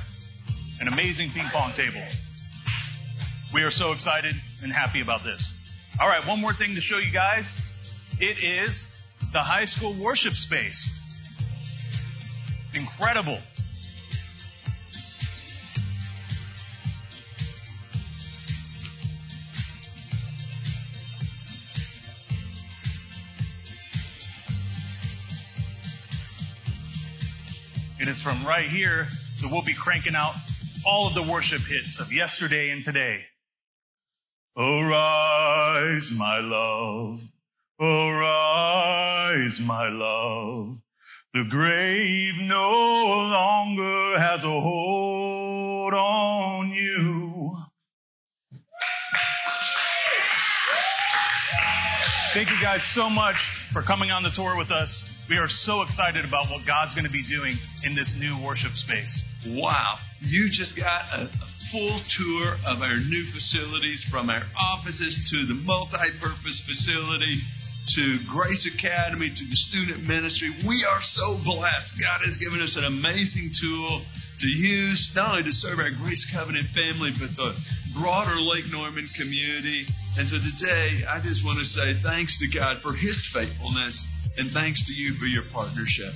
An 0.79 0.87
amazing 0.87 1.31
ping 1.33 1.47
pong 1.51 1.73
table. 1.75 2.05
We 3.53 3.63
are 3.63 3.71
so 3.71 3.91
excited 3.91 4.33
and 4.63 4.71
happy 4.71 5.01
about 5.01 5.23
this. 5.23 5.53
All 5.99 6.07
right, 6.07 6.25
one 6.25 6.39
more 6.39 6.53
thing 6.57 6.73
to 6.75 6.81
show 6.81 6.97
you 6.97 7.13
guys. 7.13 7.43
It 8.19 8.37
is 8.43 8.81
the 9.33 9.39
high 9.39 9.65
school 9.65 9.97
worship 10.03 10.33
space. 10.33 10.89
Incredible. 12.73 13.41
It 27.99 28.07
is 28.09 28.21
from 28.23 28.45
right 28.45 28.67
here 28.67 29.07
that 29.41 29.49
we'll 29.51 29.63
be 29.63 29.75
cranking 29.81 30.15
out 30.15 30.33
all 30.85 31.07
of 31.07 31.13
the 31.13 31.31
worship 31.31 31.61
hits 31.69 32.01
of 32.01 32.11
yesterday 32.11 32.71
and 32.71 32.83
today. 32.83 33.19
Oh, 34.57 34.79
Arise, 34.79 36.09
my 36.17 36.39
love. 36.39 37.19
Arise, 37.81 39.59
my 39.63 39.89
love. 39.89 40.77
The 41.33 41.45
grave 41.49 42.33
no 42.41 42.69
longer 42.69 44.19
has 44.19 44.43
a 44.43 44.61
hold 44.61 45.91
on 45.91 46.69
you. 46.69 47.57
Thank 52.35 52.49
you 52.49 52.61
guys 52.61 52.81
so 52.93 53.09
much 53.09 53.35
for 53.73 53.81
coming 53.81 54.11
on 54.11 54.21
the 54.21 54.31
tour 54.35 54.55
with 54.59 54.69
us. 54.69 55.03
We 55.27 55.37
are 55.37 55.49
so 55.49 55.81
excited 55.81 56.23
about 56.23 56.51
what 56.51 56.67
God's 56.67 56.93
going 56.93 57.05
to 57.05 57.11
be 57.11 57.25
doing 57.27 57.57
in 57.83 57.95
this 57.95 58.13
new 58.19 58.45
worship 58.45 58.73
space. 58.75 59.23
Wow. 59.47 59.97
You 60.21 60.49
just 60.53 60.77
got 60.77 61.01
a, 61.13 61.31
full 61.71 62.03
tour 62.19 62.59
of 62.67 62.83
our 62.83 62.99
new 62.99 63.23
facilities 63.31 64.03
from 64.11 64.29
our 64.29 64.43
offices 64.59 65.15
to 65.31 65.47
the 65.47 65.55
multi 65.63 66.11
purpose 66.19 66.59
facility 66.67 67.39
to 67.81 68.19
Grace 68.29 68.61
Academy 68.77 69.29
to 69.29 69.45
the 69.49 69.59
student 69.67 70.05
ministry. 70.05 70.53
We 70.67 70.85
are 70.85 71.01
so 71.01 71.41
blessed. 71.41 71.97
God 71.97 72.21
has 72.21 72.37
given 72.37 72.61
us 72.61 72.77
an 72.77 72.85
amazing 72.85 73.49
tool 73.57 74.05
to 74.39 74.47
use 74.47 75.01
not 75.15 75.37
only 75.37 75.49
to 75.49 75.55
serve 75.65 75.79
our 75.81 75.89
Grace 75.89 76.21
Covenant 76.29 76.69
family, 76.77 77.09
but 77.17 77.33
the 77.33 77.57
broader 77.97 78.37
Lake 78.37 78.69
Norman 78.69 79.09
community. 79.17 79.89
And 80.17 80.29
so 80.29 80.37
today, 80.37 81.05
I 81.09 81.21
just 81.25 81.41
want 81.41 81.57
to 81.57 81.65
say 81.65 81.97
thanks 82.05 82.37
to 82.37 82.47
God 82.53 82.85
for 82.85 82.93
His 82.93 83.17
faithfulness 83.33 83.97
and 84.37 84.53
thanks 84.53 84.79
to 84.85 84.93
you 84.93 85.17
for 85.17 85.25
your 85.25 85.43
partnership. 85.49 86.13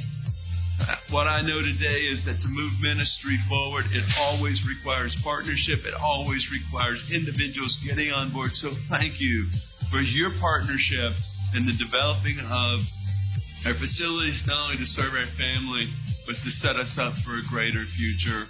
What 1.09 1.26
I 1.26 1.41
know 1.41 1.63
today 1.63 2.11
is 2.11 2.22
that 2.28 2.38
to 2.43 2.49
move 2.51 2.78
ministry 2.84 3.39
forward, 3.47 3.86
it 3.89 4.03
always 4.20 4.61
requires 4.68 5.16
partnership. 5.24 5.82
It 5.88 5.95
always 5.97 6.45
requires 6.51 7.01
individuals 7.09 7.74
getting 7.88 8.11
on 8.11 8.34
board. 8.34 8.51
So 8.53 8.76
thank 8.89 9.18
you 9.18 9.47
for 9.89 10.01
your 10.01 10.36
partnership 10.39 11.16
in 11.53 11.65
the 11.69 11.77
developing 11.77 12.39
of 12.41 12.81
our 13.65 13.75
facilities, 13.77 14.41
not 14.45 14.69
only 14.69 14.77
to 14.77 14.85
serve 14.85 15.13
our 15.13 15.29
family, 15.37 15.89
but 16.25 16.35
to 16.41 16.49
set 16.61 16.75
us 16.75 16.97
up 16.97 17.13
for 17.25 17.37
a 17.37 17.45
greater 17.49 17.85
future. 17.97 18.49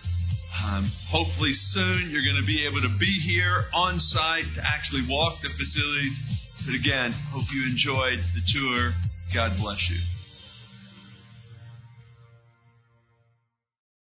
Um, 0.64 0.88
hopefully 1.12 1.52
soon 1.76 2.10
you're 2.12 2.24
going 2.24 2.40
to 2.40 2.48
be 2.48 2.64
able 2.64 2.80
to 2.82 2.94
be 3.00 3.12
here 3.28 3.68
on 3.74 4.00
site 4.00 4.48
to 4.56 4.62
actually 4.64 5.04
walk 5.08 5.44
the 5.44 5.52
facilities. 5.52 6.16
But 6.64 6.76
again, 6.76 7.12
hope 7.32 7.48
you 7.52 7.68
enjoyed 7.68 8.24
the 8.34 8.44
tour. 8.56 8.96
God 9.36 9.60
bless 9.60 9.84
you. 9.92 10.15